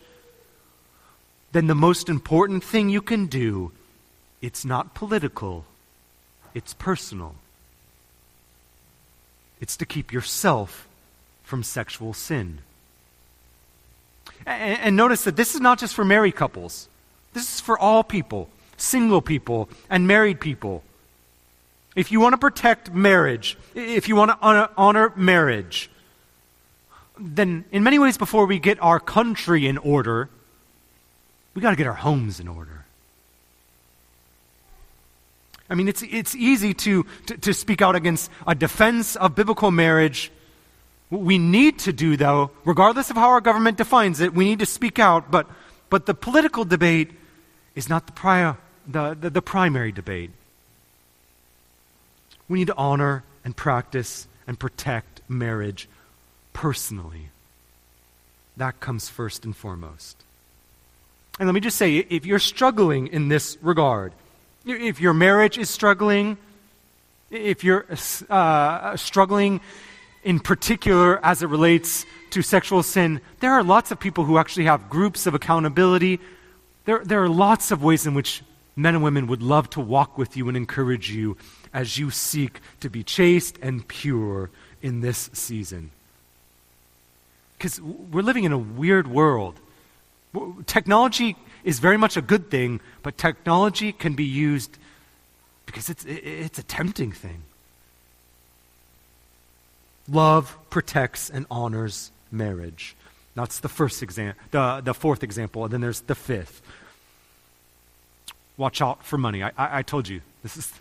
then 1.52 1.66
the 1.66 1.76
most 1.76 2.08
important 2.08 2.64
thing 2.64 2.90
you 2.90 3.02
can 3.02 3.26
do, 3.26 3.72
it's 4.42 4.64
not 4.64 4.94
political, 4.94 5.66
it's 6.54 6.76
personal. 6.76 7.34
It's 9.60 9.78
to 9.78 9.88
keep 9.88 10.14
yourself 10.14 10.88
from 11.44 11.64
sexual 11.64 12.14
sin. 12.14 12.60
And, 14.46 14.80
and 14.80 14.96
notice 14.96 15.24
that 15.24 15.36
this 15.36 15.56
is 15.56 15.62
not 15.62 15.80
just 15.80 15.96
for 15.96 16.06
married 16.06 16.36
couples. 16.36 16.90
This 17.34 17.56
is 17.56 17.60
for 17.60 17.80
all 17.80 18.04
people, 18.04 18.50
single 18.78 19.22
people 19.22 19.68
and 19.90 20.06
married 20.08 20.40
people. 20.40 20.84
If 21.96 22.12
you 22.12 22.20
want 22.20 22.34
to 22.34 22.38
protect 22.38 22.92
marriage, 22.92 23.58
if 23.76 24.08
you 24.08 24.16
want 24.16 24.32
to 24.32 24.38
honor, 24.42 24.70
honor 24.78 25.14
marriage, 25.16 25.90
then 27.20 27.66
in 27.72 27.84
many 27.84 28.00
ways, 28.00 28.18
before 28.18 28.46
we 28.46 28.60
get 28.60 28.82
our 28.82 29.00
country 29.00 29.68
in 29.68 29.78
order, 29.78 30.30
we 31.54 31.62
got 31.62 31.70
to 31.70 31.76
get 31.76 31.88
our 31.88 31.94
homes 31.94 32.40
in 32.40 32.48
order. 32.48 32.86
I 35.70 35.76
mean, 35.76 35.88
it's, 35.88 36.02
it's 36.04 36.36
easy 36.36 36.74
to, 36.74 37.06
to, 37.28 37.38
to 37.38 37.54
speak 37.54 37.82
out 37.82 37.96
against 37.96 38.30
a 38.46 38.56
defense 38.56 39.16
of 39.16 39.36
biblical 39.36 39.72
marriage. 39.72 40.32
What 41.10 41.22
we 41.22 41.38
need 41.38 41.80
to 41.80 41.94
do, 41.94 42.18
though, 42.18 42.52
regardless 42.66 43.10
of 43.10 43.16
how 43.16 43.30
our 43.30 43.42
government 43.42 43.78
defines 43.78 44.20
it, 44.20 44.34
we 44.34 44.46
need 44.46 44.60
to 44.60 44.66
speak 44.66 45.00
out. 45.00 45.32
But, 45.32 45.48
but 45.90 46.06
the 46.06 46.14
political 46.14 46.66
debate 46.66 47.12
is 47.76 47.88
not 47.88 48.08
the, 48.08 48.14
prior, 48.14 48.58
the, 48.88 49.16
the, 49.20 49.30
the 49.30 49.42
primary 49.42 49.92
debate. 49.92 50.32
We 52.50 52.60
need 52.60 52.68
to 52.68 52.76
honor 52.76 53.24
and 53.44 53.56
practice 53.56 54.28
and 54.48 54.60
protect 54.60 55.22
marriage 55.28 55.88
personally. 56.54 57.30
That 58.58 58.80
comes 58.80 59.10
first 59.10 59.46
and 59.46 59.56
foremost. 59.56 60.18
And 61.40 61.48
let 61.48 61.54
me 61.54 61.62
just 61.62 61.78
say 61.78 61.98
if 61.98 62.26
you're 62.26 62.40
struggling 62.40 63.08
in 63.08 63.28
this 63.28 63.58
regard, 63.62 64.14
if 64.66 65.02
your 65.02 65.14
marriage 65.14 65.58
is 65.58 65.70
struggling, 65.70 66.38
if 67.32 67.64
you're 67.64 67.86
uh, 68.30 68.96
struggling 68.96 69.60
in 70.24 70.40
particular 70.40 71.24
as 71.26 71.42
it 71.42 71.48
relates 71.48 72.06
to 72.30 72.42
sexual 72.42 72.84
sin, 72.84 73.20
there 73.40 73.52
are 73.52 73.64
lots 73.64 73.92
of 73.92 74.00
people 74.00 74.24
who 74.26 74.38
actually 74.38 74.66
have 74.66 74.90
groups 74.90 75.26
of 75.26 75.34
accountability. 75.34 76.20
There, 76.86 77.04
there 77.04 77.24
are 77.24 77.30
lots 77.30 77.72
of 77.72 77.84
ways 77.84 78.06
in 78.06 78.14
which 78.14 78.44
men 78.76 78.96
and 78.96 79.04
women 79.04 79.28
would 79.28 79.42
love 79.42 79.70
to 79.72 79.80
walk 79.82 80.18
with 80.18 80.38
you 80.38 80.48
and 80.48 80.56
encourage 80.56 81.10
you 81.10 81.36
as 81.74 81.98
you 81.98 82.12
seek 82.12 82.60
to 82.80 82.90
be 82.90 83.04
chaste 83.04 83.58
and 83.62 83.88
pure 83.88 84.50
in 84.82 85.02
this 85.02 85.30
season. 85.34 85.92
Because 87.58 87.82
we're 87.82 88.22
living 88.22 88.44
in 88.44 88.52
a 88.52 88.58
weird 88.58 89.08
world. 89.08 89.60
Technology 90.66 91.36
is 91.64 91.80
very 91.80 91.98
much 91.98 92.18
a 92.18 92.22
good 92.22 92.52
thing, 92.52 92.82
but 93.02 93.18
technology 93.18 93.92
can 93.92 94.14
be 94.14 94.26
used 94.26 94.78
because 95.66 95.90
it's, 95.90 96.06
it's 96.06 96.60
a 96.60 96.64
tempting 96.64 97.12
thing. 97.12 97.44
Love 100.10 100.58
protects 100.70 101.30
and 101.30 101.46
honors 101.50 102.12
marriage. 102.32 102.96
That's 103.36 103.60
the 103.60 103.70
first 103.70 104.04
example, 104.04 104.42
the, 104.52 104.82
the 104.84 104.94
fourth 104.94 105.24
example, 105.24 105.64
and 105.64 105.74
then 105.74 105.82
there's 105.82 106.02
the 106.02 106.16
fifth. 106.16 106.62
Watch 108.58 108.82
out 108.82 109.04
for 109.04 109.18
money. 109.18 109.42
I, 109.42 109.52
I, 109.58 109.80
I 109.80 109.82
told 109.82 110.08
you, 110.08 110.22
this 110.44 110.58
is 110.58 110.72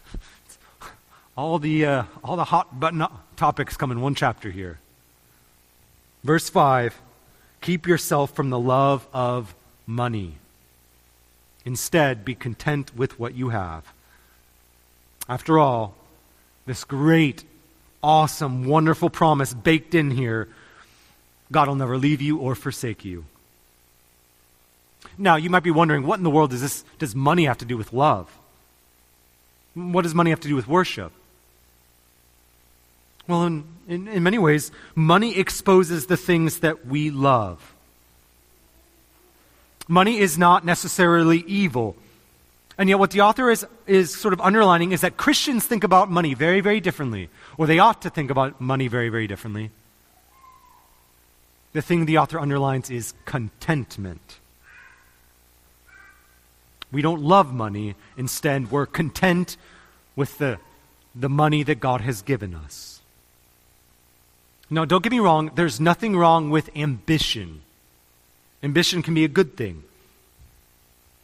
all 1.36 1.58
the, 1.58 1.86
uh, 1.86 2.02
all 2.22 2.36
the 2.36 2.44
hot 2.44 2.78
button 2.78 3.04
topics 3.36 3.76
come 3.76 3.90
in 3.90 4.00
one 4.00 4.14
chapter 4.14 4.50
here. 4.50 4.78
Verse 6.24 6.48
5 6.48 7.00
Keep 7.60 7.86
yourself 7.86 8.34
from 8.34 8.50
the 8.50 8.58
love 8.58 9.06
of 9.12 9.54
money. 9.86 10.36
Instead, 11.64 12.24
be 12.24 12.34
content 12.34 12.94
with 12.96 13.18
what 13.20 13.34
you 13.34 13.50
have. 13.50 13.92
After 15.28 15.58
all, 15.58 15.94
this 16.66 16.82
great, 16.84 17.44
awesome, 18.02 18.64
wonderful 18.66 19.10
promise 19.10 19.54
baked 19.54 19.94
in 19.94 20.10
here 20.10 20.48
God 21.52 21.68
will 21.68 21.76
never 21.76 21.98
leave 21.98 22.22
you 22.22 22.38
or 22.38 22.54
forsake 22.54 23.04
you. 23.04 23.26
Now, 25.18 25.36
you 25.36 25.50
might 25.50 25.62
be 25.62 25.70
wondering, 25.70 26.06
what 26.06 26.18
in 26.18 26.24
the 26.24 26.30
world 26.30 26.50
does, 26.50 26.62
this, 26.62 26.84
does 26.98 27.14
money 27.14 27.44
have 27.44 27.58
to 27.58 27.66
do 27.66 27.76
with 27.76 27.92
love? 27.92 28.34
What 29.74 30.02
does 30.02 30.14
money 30.14 30.30
have 30.30 30.40
to 30.40 30.48
do 30.48 30.56
with 30.56 30.66
worship? 30.66 31.12
Well, 33.28 33.44
in, 33.44 33.64
in, 33.88 34.08
in 34.08 34.22
many 34.22 34.38
ways, 34.38 34.70
money 34.94 35.38
exposes 35.38 36.06
the 36.06 36.16
things 36.16 36.60
that 36.60 36.86
we 36.86 37.10
love. 37.10 37.74
Money 39.88 40.18
is 40.18 40.38
not 40.38 40.64
necessarily 40.64 41.44
evil. 41.46 41.96
And 42.78 42.88
yet, 42.88 42.98
what 42.98 43.10
the 43.10 43.20
author 43.20 43.50
is, 43.50 43.66
is 43.86 44.14
sort 44.14 44.32
of 44.32 44.40
underlining 44.40 44.92
is 44.92 45.02
that 45.02 45.16
Christians 45.16 45.66
think 45.66 45.84
about 45.84 46.10
money 46.10 46.34
very, 46.34 46.60
very 46.60 46.80
differently, 46.80 47.28
or 47.58 47.66
they 47.66 47.78
ought 47.78 48.02
to 48.02 48.10
think 48.10 48.30
about 48.30 48.60
money 48.60 48.88
very, 48.88 49.08
very 49.08 49.26
differently. 49.26 49.70
The 51.72 51.82
thing 51.82 52.06
the 52.06 52.18
author 52.18 52.38
underlines 52.40 52.90
is 52.90 53.14
contentment. 53.24 54.38
We 56.90 57.00
don't 57.00 57.22
love 57.22 57.52
money. 57.52 57.94
Instead, 58.16 58.70
we're 58.70 58.86
content 58.86 59.56
with 60.14 60.36
the, 60.38 60.58
the 61.14 61.30
money 61.30 61.62
that 61.62 61.80
God 61.80 62.02
has 62.02 62.20
given 62.20 62.54
us. 62.54 62.91
Now, 64.72 64.86
don't 64.86 65.02
get 65.02 65.12
me 65.12 65.20
wrong, 65.20 65.50
there's 65.54 65.80
nothing 65.80 66.16
wrong 66.16 66.48
with 66.48 66.74
ambition. 66.74 67.60
Ambition 68.62 69.02
can 69.02 69.12
be 69.12 69.22
a 69.22 69.28
good 69.28 69.54
thing. 69.54 69.84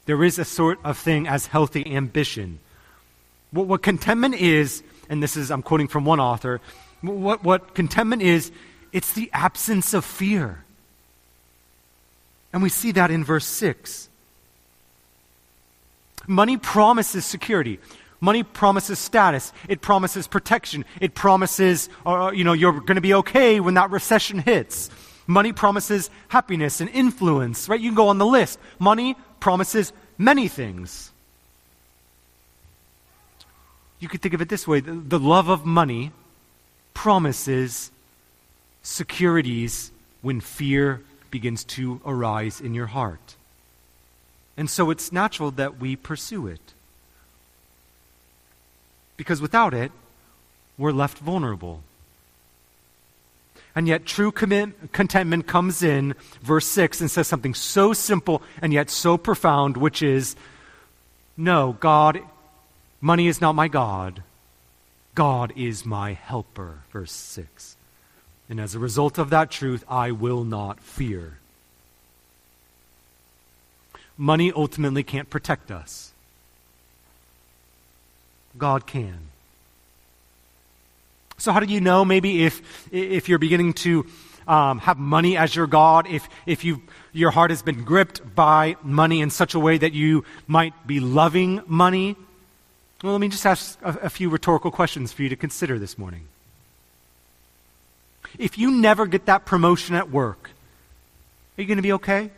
There 0.05 0.23
is 0.23 0.39
a 0.39 0.45
sort 0.45 0.79
of 0.85 0.99
thing 0.99 1.27
as 1.27 1.47
healthy 1.47 1.95
ambition. 1.95 2.59
What, 3.51 3.67
what 3.67 3.83
contentment 3.83 4.35
is, 4.35 4.83
and 5.09 5.23
this 5.23 5.35
is, 5.35 5.51
I'm 5.51 5.63
quoting 5.63 5.89
from 5.89 6.05
one 6.05 6.21
author, 6.21 6.61
what, 7.01 7.43
what 7.43 7.75
contentment 7.75 8.21
is, 8.21 8.53
it's 8.93 9.15
the 9.15 9.31
absence 9.33 9.95
of 9.95 10.05
fear. 10.05 10.63
And 12.53 12.63
we 12.63 12.69
see 12.69 12.93
that 12.93 13.11
in 13.11 13.25
verse 13.25 13.47
6. 13.47 14.11
Money 16.27 16.59
promises 16.59 17.25
security. 17.25 17.81
Money 18.21 18.43
promises 18.43 18.99
status. 18.99 19.53
It 19.69 19.81
promises 19.81 20.27
protection. 20.27 20.85
It 21.01 21.15
promises, 21.15 21.89
uh, 22.05 22.33
you 22.35 22.45
know, 22.45 22.53
you're 22.53 22.73
going 22.73 22.97
to 22.97 23.01
be 23.01 23.15
okay 23.15 23.61
when 23.61 23.75
that 23.75 23.91
recession 23.91 24.39
hits. 24.39 24.91
Money 25.27 25.53
promises 25.53 26.11
happiness 26.29 26.81
and 26.81 26.91
influence, 26.91 27.69
right? 27.69 27.81
You 27.81 27.91
can 27.91 27.97
go 27.97 28.09
on 28.09 28.19
the 28.19 28.27
list. 28.27 28.59
Money 28.79 29.15
promises 29.41 29.93
many 30.17 30.49
things. 30.49 31.13
You 34.01 34.09
could 34.09 34.23
think 34.23 34.35
of 34.35 34.41
it 34.41 34.49
this 34.49 34.67
way 34.67 34.81
the, 34.81 34.93
the 34.93 35.19
love 35.19 35.49
of 35.49 35.65
money 35.65 36.13
promises 36.95 37.91
securities 38.83 39.93
when 40.23 40.41
fear 40.41 41.03
begins 41.31 41.65
to 41.65 42.01
arise 42.05 42.61
in 42.61 42.75
your 42.75 42.87
heart. 42.87 43.37
And 44.57 44.69
so 44.69 44.91
it's 44.91 45.13
natural 45.13 45.51
that 45.53 45.79
we 45.79 45.95
pursue 45.95 46.47
it. 46.47 46.75
Because 49.19 49.43
without 49.43 49.75
it, 49.75 49.93
we're 50.79 50.93
left 50.93 51.19
vulnerable. 51.19 51.83
And 53.75 53.87
yet, 53.87 54.07
true 54.07 54.33
contentment 54.33 55.47
comes 55.47 55.83
in, 55.83 56.15
verse 56.41 56.67
6, 56.67 57.03
and 57.03 57.11
says 57.11 57.29
something 57.29 57.53
so 57.53 57.93
simple 57.93 58.43
and 58.63 58.73
yet 58.73 58.89
so 58.89 59.19
profound, 59.19 59.77
which 59.77 60.03
is 60.03 60.35
no, 61.37 61.77
God, 61.79 62.21
money 63.01 63.29
is 63.29 63.41
not 63.41 63.55
my 63.55 63.69
God. 63.69 64.23
God 65.15 65.53
is 65.55 65.85
my 65.85 66.13
helper, 66.13 66.81
verse 66.93 67.13
6. 67.13 67.77
And 68.49 68.61
as 68.61 68.75
a 68.75 68.79
result 68.79 69.19
of 69.19 69.31
that 69.31 69.51
truth, 69.51 69.85
I 69.89 70.11
will 70.11 70.45
not 70.45 70.81
fear. 70.81 71.39
Money 74.17 74.51
ultimately 74.53 75.05
can't 75.05 75.31
protect 75.31 75.71
us. 75.71 76.08
God 78.59 78.87
can. 78.87 79.29
So, 81.39 81.53
how 81.53 81.61
do 81.61 81.73
you 81.73 81.81
know 81.81 82.05
maybe 82.05 82.45
if, 82.45 82.93
if 82.93 83.29
you're 83.29 83.39
beginning 83.39 83.73
to 83.75 84.07
um, 84.49 84.79
have 84.81 84.99
money 84.99 85.37
as 85.37 85.55
your 85.55 85.67
God, 85.67 86.09
if, 86.09 86.29
if 86.47 86.65
you, 86.65 86.83
your 87.13 87.31
heart 87.31 87.51
has 87.51 87.63
been 87.63 87.85
gripped 87.85 88.35
by 88.35 88.77
money 88.83 89.21
in 89.21 89.31
such 89.31 89.55
a 89.55 89.61
way 89.61 89.79
that 89.79 89.93
you 89.93 90.25
might 90.47 90.75
be 90.87 90.99
loving 90.99 91.63
money? 91.67 92.17
Well, 93.03 93.13
let 93.13 93.21
me 93.21 93.29
just 93.29 93.47
ask 93.47 93.79
a, 93.83 93.91
a 94.03 94.11
few 94.11 94.31
rhetorical 94.31 94.73
questions 94.73 95.13
for 95.13 95.23
you 95.23 95.29
to 95.29 95.37
consider 95.37 95.79
this 95.79 95.97
morning. 95.97 96.27
If 98.39 98.59
you 98.59 98.73
never 98.73 99.07
get 99.07 99.27
that 99.27 99.47
promotion 99.47 99.95
at 99.95 100.11
work, 100.11 100.51
are 101.57 101.63
you 101.63 101.69
going 101.69 101.77
to 101.79 101.83
be 101.83 101.93
okay? 101.93 102.31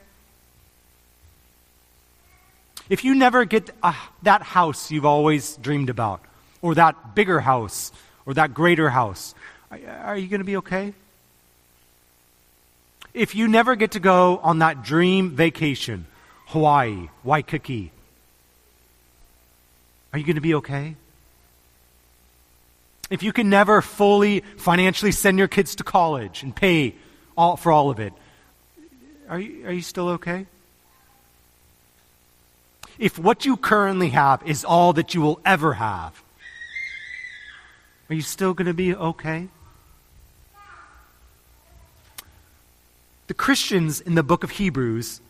If 2.90 3.05
you 3.05 3.14
never 3.14 3.44
get 3.44 3.70
uh, 3.85 3.94
that 4.24 4.42
house 4.42 4.90
you've 4.90 5.07
always 5.07 5.57
dreamed 5.57 5.90
about, 5.90 6.20
or 6.61 6.74
that 6.74 7.14
bigger 7.14 7.38
house, 7.38 7.92
or 8.26 8.35
that 8.35 8.53
greater 8.53 8.90
house, 8.90 9.33
are, 9.70 9.79
are 10.03 10.16
you 10.18 10.26
going 10.26 10.40
to 10.40 10.44
be 10.44 10.57
okay? 10.57 10.92
If 13.14 13.37
you 13.37 13.46
never 13.46 13.76
get 13.76 13.92
to 13.92 14.00
go 14.00 14.38
on 14.38 14.59
that 14.59 14.83
dream 14.83 15.31
vacation, 15.31 16.07
Hawaii, 16.46 17.09
Waikiki, 17.22 17.92
are 20.12 20.18
you 20.18 20.24
going 20.24 20.35
to 20.35 20.42
be 20.42 20.55
okay? 20.55 20.96
If 23.09 23.22
you 23.22 23.33
can 23.33 23.48
never 23.50 23.83
fully 23.83 24.40
financially 24.57 25.12
send 25.12 25.38
your 25.38 25.48
kids 25.48 25.76
to 25.76 25.85
college 25.85 26.42
and 26.42 26.55
pay 26.55 26.96
all, 27.37 27.57
for 27.57 27.70
all 27.70 27.90
of 27.90 28.00
it, 28.00 28.12
are 29.29 29.38
you, 29.38 29.66
are 29.66 29.72
you 29.72 29.83
still 29.83 30.09
okay? 30.11 30.46
If 33.00 33.18
what 33.18 33.46
you 33.46 33.56
currently 33.56 34.10
have 34.10 34.42
is 34.46 34.62
all 34.62 34.92
that 34.92 35.14
you 35.14 35.22
will 35.22 35.40
ever 35.44 35.72
have, 35.72 36.22
are 38.08 38.14
you 38.14 38.20
still 38.20 38.52
going 38.52 38.66
to 38.66 38.74
be 38.74 38.94
okay? 38.94 39.48
The 43.26 43.34
Christians 43.34 44.00
in 44.00 44.16
the 44.16 44.22
book 44.22 44.44
of 44.44 44.50
Hebrews, 44.50 45.22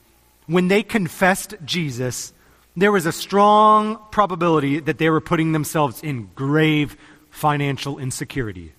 when 0.47 0.67
they 0.67 0.83
confessed 0.83 1.55
Jesus, 1.65 2.33
there 2.77 2.91
was 2.91 3.07
a 3.07 3.13
strong 3.13 3.99
probability 4.11 4.81
that 4.81 4.99
they 4.99 5.09
were 5.09 5.21
putting 5.21 5.53
themselves 5.53 6.03
in 6.03 6.31
grave 6.35 6.97
financial 7.31 7.99
insecurity. 7.99 8.73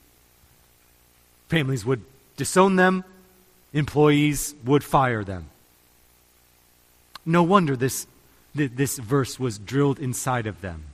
Families 1.47 1.86
would 1.86 2.01
disown 2.36 2.75
them, 2.75 3.06
employees 3.71 4.54
would 4.65 4.84
fire 4.84 5.23
them. 5.23 5.49
No 7.25 7.43
wonder 7.43 7.77
this 7.77 8.08
that 8.56 8.76
this 8.76 8.98
verse 8.98 9.40
was 9.40 9.58
drilled 9.58 10.00
inside 10.00 10.48
of 10.48 10.62
them. 10.62 10.86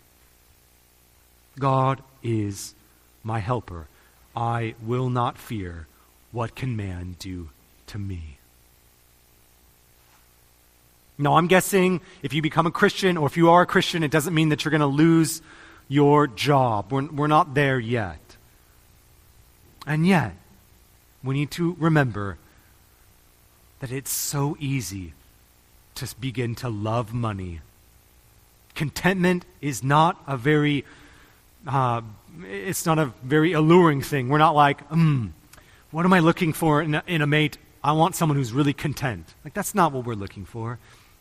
God 1.60 2.02
is 2.22 2.76
my 3.24 3.40
helper. 3.40 3.88
I 4.36 4.76
will 4.82 5.10
not 5.10 5.38
fear. 5.38 5.88
What 6.32 6.56
can 6.56 6.76
man 6.76 7.16
do 7.20 7.50
to 7.88 7.98
me? 7.98 8.38
No, 11.18 11.36
I'm 11.36 11.48
guessing 11.48 12.02
if 12.22 12.34
you 12.34 12.44
become 12.44 12.68
a 12.68 12.72
Christian 12.72 13.18
or 13.18 13.26
if 13.26 13.38
you 13.38 13.50
are 13.50 13.64
a 13.64 13.66
Christian, 13.66 14.04
it 14.04 14.12
doesn't 14.12 14.36
mean 14.36 14.50
that 14.50 14.64
you're 14.64 14.70
going 14.70 14.82
to 14.82 14.88
lose 14.88 15.42
your 15.88 16.28
job. 16.28 16.92
We're, 16.92 17.08
we're 17.08 17.28
not 17.28 17.56
there 17.56 17.80
yet. 17.80 18.20
And 19.88 20.06
yet, 20.06 20.36
we 21.24 21.34
need 21.34 21.50
to 21.52 21.76
remember 21.80 22.38
that 23.80 23.92
it's 23.92 24.12
so 24.12 24.56
easy 24.60 25.14
to 25.98 26.16
begin 26.20 26.56
to 26.56 26.70
love 26.70 27.14
money. 27.14 27.62
Contentment 28.76 29.46
is 29.62 29.84
not 29.84 30.22
a 30.28 30.38
very 30.38 30.86
uh, 31.68 32.02
it's 32.44 32.86
not 32.86 33.00
a 33.00 33.12
very 33.24 33.54
alluring 33.54 34.02
thing. 34.02 34.30
We're 34.30 34.38
not 34.38 34.56
like, 34.56 34.82
hmm, 34.88 35.28
what 35.92 36.06
am 36.06 36.14
I 36.14 36.20
looking 36.20 36.54
for 36.54 36.82
in 36.82 36.96
a, 36.96 37.04
in 37.08 37.22
a 37.22 37.28
mate? 37.28 37.58
I 37.84 37.94
want 37.94 38.16
someone 38.16 38.38
who's 38.38 38.54
really 38.54 38.74
content. 38.74 39.34
Like, 39.44 39.54
that's 39.54 39.74
not 39.74 39.92
what 39.92 40.06
we're 40.06 40.14
looking 40.14 40.46
for. 40.46 40.80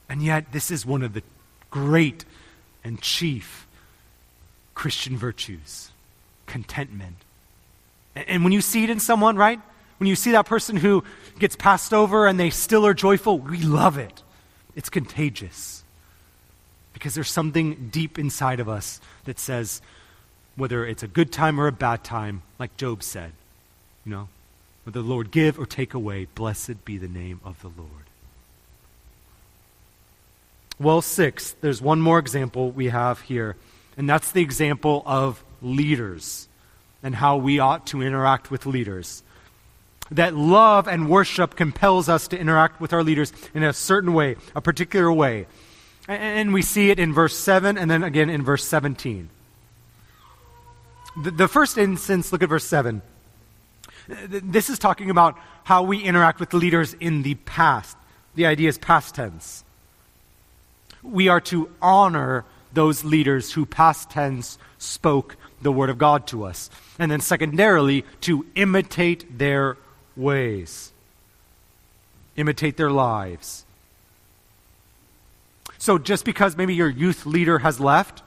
And 0.08 0.22
yet, 0.22 0.52
this 0.52 0.70
is 0.70 0.84
one 0.84 1.02
of 1.02 1.14
the 1.14 1.22
great 1.70 2.24
and 2.84 3.00
chief 3.00 3.66
Christian 4.74 5.16
virtues 5.16 5.90
contentment. 6.46 7.16
And 8.14 8.44
when 8.44 8.52
you 8.52 8.60
see 8.60 8.84
it 8.84 8.90
in 8.90 9.00
someone, 9.00 9.36
right? 9.36 9.60
When 9.98 10.08
you 10.08 10.16
see 10.16 10.32
that 10.32 10.46
person 10.46 10.76
who 10.76 11.02
gets 11.38 11.56
passed 11.56 11.92
over 11.92 12.26
and 12.26 12.38
they 12.38 12.50
still 12.50 12.86
are 12.86 12.94
joyful, 12.94 13.38
we 13.38 13.58
love 13.58 13.98
it. 13.98 14.22
It's 14.76 14.88
contagious. 14.88 15.82
Because 16.92 17.14
there's 17.14 17.30
something 17.30 17.88
deep 17.90 18.18
inside 18.18 18.60
of 18.60 18.68
us 18.68 19.00
that 19.24 19.38
says, 19.38 19.82
whether 20.54 20.86
it's 20.86 21.02
a 21.02 21.08
good 21.08 21.32
time 21.32 21.58
or 21.60 21.66
a 21.66 21.72
bad 21.72 22.04
time, 22.04 22.42
like 22.58 22.76
Job 22.76 23.02
said, 23.02 23.32
you 24.04 24.12
know, 24.12 24.28
whether 24.84 25.02
the 25.02 25.06
Lord 25.06 25.30
give 25.30 25.58
or 25.58 25.66
take 25.66 25.94
away, 25.94 26.28
blessed 26.34 26.84
be 26.84 26.96
the 26.96 27.08
name 27.08 27.40
of 27.44 27.60
the 27.60 27.68
Lord. 27.68 27.90
Well, 30.78 31.02
six, 31.02 31.56
there's 31.60 31.82
one 31.82 32.00
more 32.00 32.18
example 32.18 32.70
we 32.70 32.86
have 32.86 33.20
here, 33.22 33.56
and 33.96 34.08
that's 34.08 34.30
the 34.30 34.42
example 34.42 35.02
of 35.06 35.42
leaders 35.62 36.48
and 37.02 37.14
how 37.14 37.36
we 37.36 37.58
ought 37.58 37.86
to 37.88 38.02
interact 38.02 38.50
with 38.50 38.66
leaders. 38.66 39.22
That 40.10 40.34
love 40.34 40.86
and 40.86 41.08
worship 41.08 41.56
compels 41.56 42.08
us 42.08 42.28
to 42.28 42.38
interact 42.38 42.80
with 42.80 42.92
our 42.92 43.02
leaders 43.02 43.32
in 43.54 43.62
a 43.62 43.72
certain 43.72 44.12
way, 44.12 44.36
a 44.54 44.60
particular 44.60 45.12
way. 45.12 45.46
And 46.08 46.52
we 46.52 46.62
see 46.62 46.90
it 46.90 47.00
in 47.00 47.12
verse 47.12 47.36
7 47.36 47.76
and 47.76 47.90
then 47.90 48.04
again 48.04 48.30
in 48.30 48.42
verse 48.42 48.64
17. 48.64 49.28
The, 51.16 51.48
first 51.48 51.78
instance, 51.78 52.30
look 52.30 52.42
at 52.42 52.48
verse 52.48 52.64
7. 52.64 53.00
This 54.28 54.70
is 54.70 54.78
talking 54.78 55.10
about 55.10 55.38
how 55.64 55.82
we 55.82 55.98
interact 55.98 56.38
with 56.38 56.54
leaders 56.54 56.94
in 56.94 57.22
the 57.22 57.34
past. 57.34 57.96
The 58.34 58.46
idea 58.46 58.68
is 58.68 58.78
past 58.78 59.14
tense. 59.14 59.64
We 61.02 61.28
are 61.28 61.40
to 61.42 61.70
honor 61.80 62.44
those 62.72 63.02
leaders 63.02 63.52
who 63.52 63.64
past 63.64 64.10
tense 64.10 64.58
spoke 64.78 65.36
the 65.62 65.72
word 65.72 65.90
of 65.90 65.98
God 65.98 66.26
to 66.28 66.44
us. 66.44 66.70
And 66.98 67.10
then 67.10 67.20
secondarily, 67.20 68.04
to 68.20 68.46
imitate 68.54 69.38
their 69.38 69.76
ways, 70.16 70.92
imitate 72.36 72.76
their 72.76 72.90
lives. 72.90 73.64
So 75.78 75.98
just 75.98 76.24
because 76.24 76.56
maybe 76.56 76.74
your 76.74 76.88
youth 76.88 77.26
leader 77.26 77.58
has 77.58 77.80
left, 77.80 78.22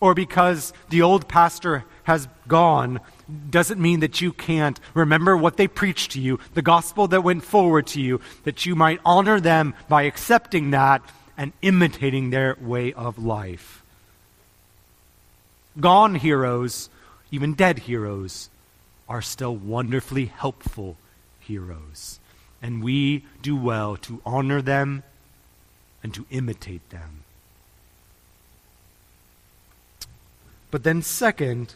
or 0.00 0.14
because 0.14 0.72
the 0.90 1.02
old 1.02 1.28
pastor 1.28 1.84
has 2.04 2.28
gone 2.46 3.00
doesn't 3.50 3.80
mean 3.80 4.00
that 4.00 4.20
you 4.20 4.32
can't 4.32 4.80
remember 4.94 5.36
what 5.36 5.56
they 5.56 5.68
preached 5.68 6.12
to 6.12 6.20
you, 6.20 6.38
the 6.54 6.62
gospel 6.62 7.08
that 7.08 7.24
went 7.24 7.44
forward 7.44 7.86
to 7.88 8.00
you, 8.00 8.20
that 8.44 8.64
you 8.64 8.74
might 8.74 9.00
honor 9.04 9.40
them 9.40 9.74
by 9.88 10.02
accepting 10.02 10.70
that 10.70 11.02
and 11.36 11.52
imitating 11.62 12.30
their 12.30 12.56
way 12.60 12.92
of 12.92 13.18
life. 13.18 13.82
Gone 15.78 16.14
heroes, 16.14 16.88
even 17.30 17.54
dead 17.54 17.80
heroes, 17.80 18.48
are 19.08 19.22
still 19.22 19.54
wonderfully 19.54 20.26
helpful 20.26 20.96
heroes. 21.48 22.20
And 22.62 22.82
we 22.82 23.24
do 23.42 23.56
well 23.56 23.96
to 23.96 24.20
honor 24.24 24.62
them 24.62 25.02
and 26.02 26.14
to 26.14 26.26
imitate 26.30 26.88
them. 26.90 27.24
But 30.70 30.84
then, 30.84 31.02
second, 31.02 31.74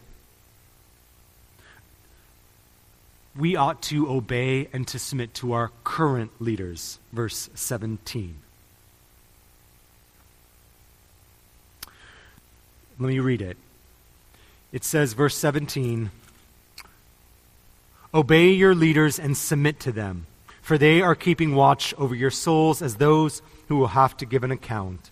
we 3.36 3.56
ought 3.56 3.82
to 3.84 4.08
obey 4.10 4.68
and 4.72 4.86
to 4.88 4.98
submit 4.98 5.32
to 5.34 5.52
our 5.52 5.70
current 5.82 6.30
leaders. 6.38 6.98
Verse 7.12 7.48
17. 7.54 8.36
Let 12.98 13.08
me 13.08 13.18
read 13.18 13.40
it. 13.40 13.56
It 14.70 14.84
says, 14.84 15.14
verse 15.14 15.36
17 15.36 16.10
Obey 18.14 18.50
your 18.50 18.74
leaders 18.74 19.18
and 19.18 19.36
submit 19.36 19.80
to 19.80 19.92
them, 19.92 20.26
for 20.60 20.76
they 20.76 21.00
are 21.00 21.14
keeping 21.14 21.54
watch 21.54 21.94
over 21.96 22.14
your 22.14 22.30
souls 22.30 22.82
as 22.82 22.96
those 22.96 23.40
who 23.68 23.76
will 23.76 23.88
have 23.88 24.16
to 24.18 24.26
give 24.26 24.44
an 24.44 24.50
account. 24.50 25.10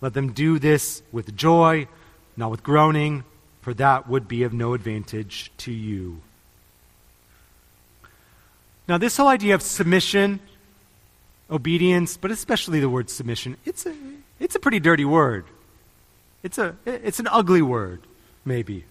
Let 0.00 0.14
them 0.14 0.32
do 0.32 0.58
this 0.58 1.02
with 1.12 1.36
joy, 1.36 1.86
not 2.36 2.50
with 2.50 2.62
groaning, 2.62 3.24
for 3.60 3.74
that 3.74 4.08
would 4.08 4.26
be 4.26 4.42
of 4.42 4.52
no 4.52 4.74
advantage 4.74 5.52
to 5.58 5.72
you. 5.72 6.20
Now, 8.88 8.98
this 8.98 9.16
whole 9.16 9.28
idea 9.28 9.54
of 9.54 9.62
submission, 9.62 10.40
obedience, 11.50 12.16
but 12.16 12.30
especially 12.30 12.80
the 12.80 12.88
word 12.88 13.10
submission, 13.10 13.56
it's 13.64 13.84
a, 13.86 13.94
it's 14.40 14.54
a 14.54 14.60
pretty 14.60 14.80
dirty 14.80 15.04
word. 15.04 15.44
It's, 16.42 16.58
a, 16.58 16.74
it's 16.86 17.20
an 17.20 17.28
ugly 17.30 17.62
word, 17.62 18.00
maybe. 18.44 18.84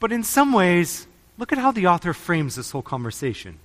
But 0.00 0.12
in 0.12 0.22
some 0.22 0.52
ways, 0.52 1.06
look 1.38 1.52
at 1.52 1.58
how 1.58 1.72
the 1.72 1.86
author 1.86 2.12
frames 2.12 2.56
this 2.56 2.70
whole 2.70 2.82
conversation. 2.82 3.58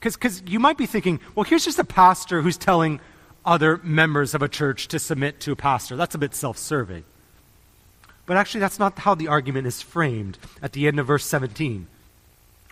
Because 0.00 0.42
you 0.46 0.60
might 0.60 0.78
be 0.78 0.86
thinking, 0.86 1.20
well, 1.34 1.44
here's 1.44 1.64
just 1.64 1.78
a 1.78 1.84
pastor 1.84 2.42
who's 2.42 2.56
telling 2.56 3.00
other 3.44 3.78
members 3.82 4.34
of 4.34 4.42
a 4.42 4.48
church 4.48 4.88
to 4.88 4.98
submit 4.98 5.40
to 5.40 5.52
a 5.52 5.56
pastor. 5.56 5.96
That's 5.96 6.14
a 6.14 6.18
bit 6.18 6.34
self 6.34 6.58
serving. 6.58 7.04
But 8.26 8.36
actually, 8.36 8.60
that's 8.60 8.78
not 8.78 8.98
how 8.98 9.14
the 9.14 9.28
argument 9.28 9.66
is 9.66 9.80
framed 9.80 10.38
at 10.62 10.72
the 10.72 10.86
end 10.86 11.00
of 11.00 11.06
verse 11.06 11.24
17. 11.24 11.86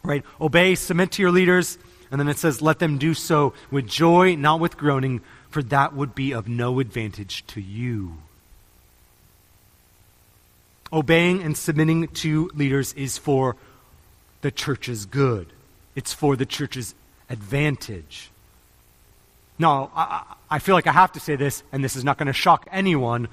Right? 0.05 0.23
Obey, 0.41 0.75
submit 0.75 1.13
to 1.13 1.23
your 1.23 1.31
leaders, 1.33 1.79
and 2.11 2.21
then 2.21 2.29
it 2.29 2.39
says, 2.39 2.61
let 2.63 2.79
them 2.79 2.99
do 2.99 3.15
so 3.15 3.55
with 3.71 3.89
joy, 3.89 4.37
not 4.37 4.61
with 4.61 4.77
groaning, 4.77 5.23
for 5.49 5.63
that 5.63 5.95
would 5.95 6.15
be 6.15 6.33
of 6.33 6.47
no 6.47 6.79
advantage 6.79 7.47
to 7.49 7.61
you. 7.61 8.19
Obeying 10.93 11.43
and 11.43 11.57
submitting 11.57 12.09
to 12.09 12.51
leaders 12.55 12.93
is 12.95 13.19
for 13.19 13.57
the 14.43 14.51
church's 14.51 15.07
good, 15.07 15.49
it's 15.95 16.13
for 16.13 16.37
the 16.37 16.47
church's 16.47 16.95
advantage. 17.29 18.31
Now, 19.59 19.91
I, 19.97 20.23
I 20.51 20.59
feel 20.59 20.75
like 20.75 20.87
I 20.87 20.93
have 20.93 21.13
to 21.13 21.21
say 21.21 21.35
this, 21.35 21.63
and 21.73 21.83
this 21.83 21.97
is 21.97 22.05
not 22.05 22.19
going 22.19 22.27
to 22.27 22.33
shock 22.33 22.69
anyone 22.71 23.29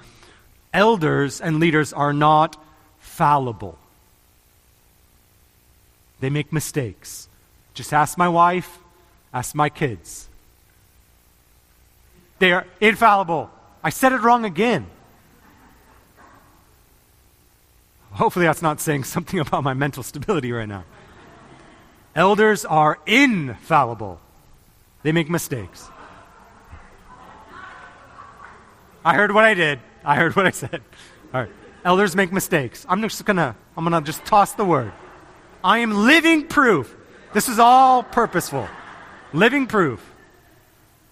elders 0.73 1.39
and 1.39 1.59
leaders 1.59 1.93
are 1.93 2.13
not 2.13 2.57
fallible. 2.99 3.77
They 6.19 6.29
make 6.29 6.51
mistakes. 6.51 7.27
Just 7.73 7.93
ask 7.93 8.17
my 8.17 8.27
wife, 8.27 8.79
ask 9.33 9.53
my 9.53 9.69
kids. 9.69 10.27
They 12.39 12.51
are 12.51 12.65
infallible. 12.81 13.49
I 13.83 13.89
said 13.89 14.13
it 14.13 14.21
wrong 14.21 14.45
again. 14.45 14.87
Hopefully, 18.13 18.45
that's 18.45 18.61
not 18.61 18.79
saying 18.79 19.03
something 19.03 19.39
about 19.45 19.63
my 19.63 19.73
mental 19.73 20.03
stability 20.03 20.51
right 20.51 20.67
now. 20.67 20.85
Elders 22.15 22.63
are 22.63 22.99
infallible, 23.05 24.19
they 25.01 25.11
make 25.11 25.29
mistakes. 25.29 25.89
I 29.05 29.15
heard 29.15 29.33
what 29.33 29.43
I 29.43 29.53
did. 29.53 29.79
I 30.05 30.15
heard 30.15 30.35
what 30.35 30.45
I 30.45 30.51
said. 30.51 30.81
All 31.33 31.41
right. 31.41 31.51
Elders 31.83 32.15
make 32.15 32.31
mistakes. 32.31 32.85
I'm 32.87 33.01
just 33.01 33.25
gonna 33.25 33.55
I'm 33.75 33.83
gonna 33.83 34.01
just 34.01 34.23
toss 34.25 34.53
the 34.53 34.63
word. 34.63 34.93
I 35.63 35.79
am 35.79 36.05
living 36.05 36.47
proof. 36.47 36.95
This 37.33 37.49
is 37.49 37.59
all 37.59 38.03
purposeful. 38.03 38.67
Living 39.33 39.67
proof. 39.67 40.13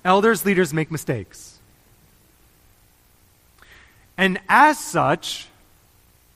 Elders, 0.06 0.46
leaders 0.46 0.74
make 0.74 0.92
mistakes. 0.92 1.60
And 4.18 4.40
as 4.48 4.80
such, 4.80 5.48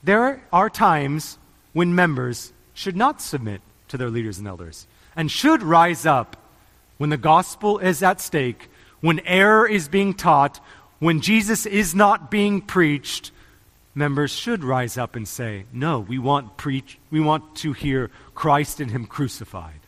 there 0.06 0.42
are 0.54 0.70
times 0.70 1.38
when 1.74 1.96
members 1.96 2.54
should 2.74 2.96
not 2.96 3.22
submit 3.22 3.62
to 3.88 3.98
their 3.98 4.10
leaders 4.10 4.38
and 4.38 4.48
elders 4.48 4.88
and 5.16 5.32
should 5.32 5.64
rise 5.64 6.06
up 6.06 6.38
when 6.98 7.10
the 7.10 7.18
gospel 7.18 7.80
is 7.80 8.04
at 8.04 8.22
stake, 8.22 8.70
when 9.02 9.20
error 9.22 9.68
is 9.68 9.88
being 9.88 10.14
taught, 10.14 10.60
when 11.00 11.22
Jesus 11.22 11.66
is 11.66 11.94
not 11.94 12.32
being 12.32 12.62
preached, 12.62 13.32
members 13.94 14.32
should 14.32 14.64
rise 14.64 14.98
up 14.98 15.16
and 15.16 15.28
say, 15.28 15.66
No, 15.74 16.00
we 16.00 16.20
want, 16.20 16.56
preach, 16.56 16.98
we 17.12 17.20
want 17.20 17.56
to 17.58 17.74
hear 17.74 18.12
Christ 18.34 18.80
and 18.80 18.92
Him 18.92 19.06
crucified. 19.06 19.80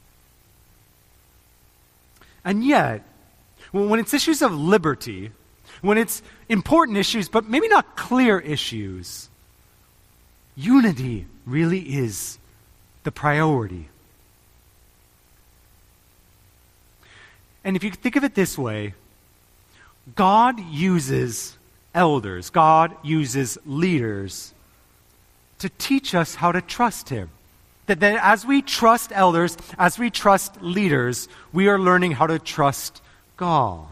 And 2.44 2.64
yet, 2.64 3.04
when 3.72 4.00
it's 4.00 4.14
issues 4.14 4.42
of 4.42 4.54
liberty, 4.54 5.32
when 5.82 5.98
it's 5.98 6.22
important 6.50 6.98
issues, 6.98 7.30
but 7.30 7.48
maybe 7.48 7.68
not 7.68 7.96
clear 7.96 8.40
issues, 8.40 9.30
unity 10.58 11.28
really 11.46 11.80
is 11.80 12.38
the 13.04 13.12
priority. 13.12 13.88
And 17.64 17.76
if 17.76 17.84
you 17.84 17.92
think 17.92 18.16
of 18.16 18.24
it 18.24 18.34
this 18.36 18.58
way, 18.58 18.94
God 20.16 20.60
uses 20.60 21.58
elders, 21.94 22.50
God 22.50 22.96
uses 23.04 23.58
leaders 23.66 24.54
to 25.60 25.70
teach 25.70 26.16
us 26.16 26.36
how 26.36 26.52
to 26.52 26.62
trust 26.62 27.10
Him. 27.10 27.30
That, 27.88 28.00
that 28.00 28.20
as 28.22 28.46
we 28.46 28.62
trust 28.62 29.12
elders, 29.14 29.58
as 29.78 29.98
we 29.98 30.10
trust 30.10 30.62
leaders, 30.62 31.28
we 31.54 31.68
are 31.68 31.80
learning 31.80 32.14
how 32.14 32.28
to 32.28 32.40
trust 32.40 33.02
God. 33.38 33.88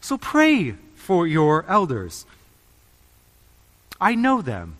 So 0.00 0.18
pray 0.18 0.74
for 0.94 1.26
your 1.26 1.64
elders. 1.68 2.26
I 4.04 4.16
know 4.16 4.42
them. 4.42 4.76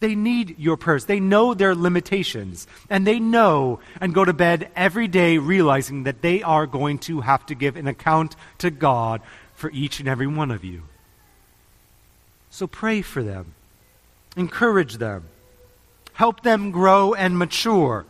They 0.00 0.16
need 0.16 0.58
your 0.58 0.76
prayers. 0.76 1.04
They 1.04 1.20
know 1.20 1.54
their 1.54 1.74
limitations. 1.74 2.66
And 2.90 3.06
they 3.06 3.20
know 3.20 3.78
and 4.00 4.12
go 4.12 4.24
to 4.24 4.32
bed 4.32 4.70
every 4.74 5.06
day 5.06 5.38
realizing 5.38 6.02
that 6.02 6.20
they 6.20 6.42
are 6.42 6.66
going 6.66 6.98
to 7.06 7.20
have 7.20 7.46
to 7.46 7.54
give 7.54 7.76
an 7.76 7.86
account 7.86 8.34
to 8.58 8.70
God 8.70 9.22
for 9.54 9.70
each 9.70 10.00
and 10.00 10.08
every 10.08 10.26
one 10.26 10.50
of 10.50 10.64
you. 10.64 10.82
So 12.50 12.66
pray 12.66 13.02
for 13.02 13.22
them, 13.22 13.54
encourage 14.36 14.94
them, 14.94 15.24
help 16.14 16.42
them 16.42 16.72
grow 16.72 17.14
and 17.14 17.38
mature. 17.38 18.04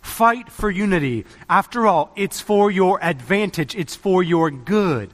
Fight 0.00 0.50
for 0.50 0.70
unity. 0.70 1.26
After 1.48 1.86
all, 1.86 2.10
it's 2.16 2.40
for 2.40 2.70
your 2.70 2.98
advantage, 3.04 3.76
it's 3.76 3.94
for 3.94 4.22
your 4.22 4.50
good. 4.50 5.10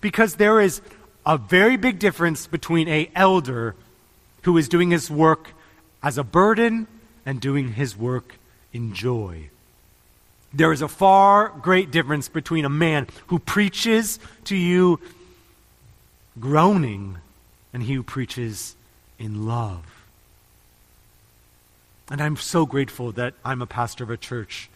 Because 0.00 0.36
there 0.36 0.60
is 0.60 0.80
a 1.28 1.36
very 1.36 1.76
big 1.76 1.98
difference 1.98 2.46
between 2.46 2.88
a 2.88 3.10
elder 3.14 3.76
who 4.44 4.56
is 4.56 4.66
doing 4.66 4.90
his 4.90 5.10
work 5.10 5.50
as 6.02 6.16
a 6.16 6.24
burden 6.24 6.86
and 7.26 7.38
doing 7.38 7.74
his 7.74 7.94
work 7.94 8.36
in 8.72 8.94
joy. 8.94 9.50
There 10.54 10.72
is 10.72 10.80
a 10.80 10.88
far 10.88 11.50
great 11.50 11.90
difference 11.90 12.28
between 12.28 12.64
a 12.64 12.70
man 12.70 13.06
who 13.26 13.38
preaches 13.38 14.18
to 14.44 14.56
you 14.56 14.98
groaning 16.40 17.18
and 17.74 17.82
he 17.82 17.92
who 17.92 18.02
preaches 18.02 18.74
in 19.18 19.46
love. 19.46 19.84
And 22.10 22.22
I'm 22.22 22.36
so 22.36 22.64
grateful 22.64 23.12
that 23.12 23.34
I'm 23.44 23.60
a 23.60 23.66
pastor 23.66 24.02
of 24.02 24.08
a 24.08 24.16
church 24.16 24.70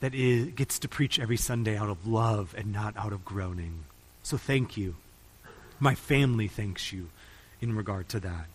that 0.00 0.14
is, 0.14 0.48
gets 0.48 0.78
to 0.80 0.88
preach 0.88 1.18
every 1.18 1.38
Sunday 1.38 1.74
out 1.78 1.88
of 1.88 2.06
love 2.06 2.54
and 2.58 2.70
not 2.70 2.94
out 2.98 3.14
of 3.14 3.24
groaning. 3.24 3.84
So 4.22 4.36
thank 4.36 4.76
you. 4.76 4.96
My 5.78 5.94
family 5.94 6.48
thanks 6.48 6.92
you 6.92 7.08
in 7.60 7.76
regard 7.76 8.08
to 8.10 8.20
that. 8.20 8.46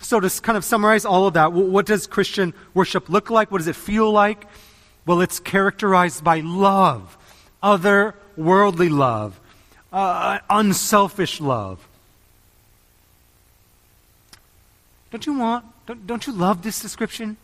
So, 0.00 0.20
to 0.20 0.28
kind 0.42 0.58
of 0.58 0.64
summarize 0.64 1.04
all 1.04 1.26
of 1.26 1.34
that, 1.34 1.52
what 1.52 1.86
does 1.86 2.06
Christian 2.06 2.52
worship 2.74 3.08
look 3.08 3.30
like? 3.30 3.50
What 3.50 3.58
does 3.58 3.68
it 3.68 3.76
feel 3.76 4.10
like? 4.10 4.44
Well, 5.06 5.20
it's 5.22 5.40
characterized 5.40 6.22
by 6.22 6.40
love, 6.40 7.16
other 7.62 8.14
worldly 8.36 8.90
love, 8.90 9.40
uh, 9.92 10.40
unselfish 10.50 11.40
love. 11.40 11.86
Don't 15.10 15.26
you 15.26 15.38
want, 15.38 15.64
don't, 15.86 16.06
don't 16.06 16.26
you 16.26 16.32
love 16.32 16.62
this 16.62 16.82
description? 16.82 17.36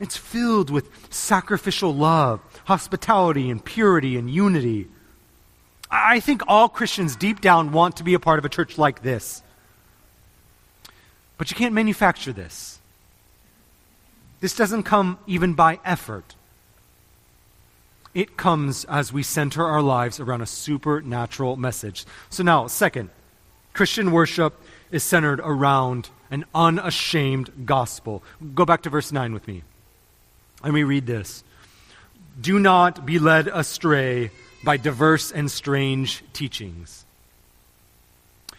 It's 0.00 0.16
filled 0.16 0.70
with 0.70 0.88
sacrificial 1.10 1.94
love, 1.94 2.40
hospitality, 2.64 3.50
and 3.50 3.62
purity 3.62 4.16
and 4.16 4.30
unity. 4.30 4.88
I 5.90 6.20
think 6.20 6.42
all 6.48 6.68
Christians 6.68 7.16
deep 7.16 7.42
down 7.42 7.72
want 7.72 7.96
to 7.96 8.04
be 8.04 8.14
a 8.14 8.18
part 8.18 8.38
of 8.38 8.44
a 8.46 8.48
church 8.48 8.78
like 8.78 9.02
this. 9.02 9.42
But 11.36 11.50
you 11.50 11.56
can't 11.56 11.74
manufacture 11.74 12.32
this. 12.32 12.78
This 14.40 14.56
doesn't 14.56 14.84
come 14.84 15.18
even 15.26 15.52
by 15.52 15.78
effort. 15.84 16.34
It 18.14 18.36
comes 18.36 18.84
as 18.86 19.12
we 19.12 19.22
center 19.22 19.64
our 19.64 19.82
lives 19.82 20.18
around 20.18 20.40
a 20.40 20.46
supernatural 20.46 21.56
message. 21.56 22.06
So, 22.30 22.42
now, 22.42 22.66
second, 22.66 23.10
Christian 23.74 24.12
worship 24.12 24.60
is 24.90 25.04
centered 25.04 25.40
around 25.40 26.08
an 26.30 26.44
unashamed 26.54 27.66
gospel. 27.66 28.22
Go 28.54 28.64
back 28.64 28.82
to 28.82 28.90
verse 28.90 29.12
9 29.12 29.32
with 29.32 29.46
me. 29.46 29.62
Let 30.62 30.72
me 30.72 30.82
read 30.82 31.06
this. 31.06 31.42
Do 32.40 32.58
not 32.58 33.06
be 33.06 33.18
led 33.18 33.48
astray 33.48 34.30
by 34.62 34.76
diverse 34.76 35.32
and 35.32 35.50
strange 35.50 36.22
teachings. 36.32 37.04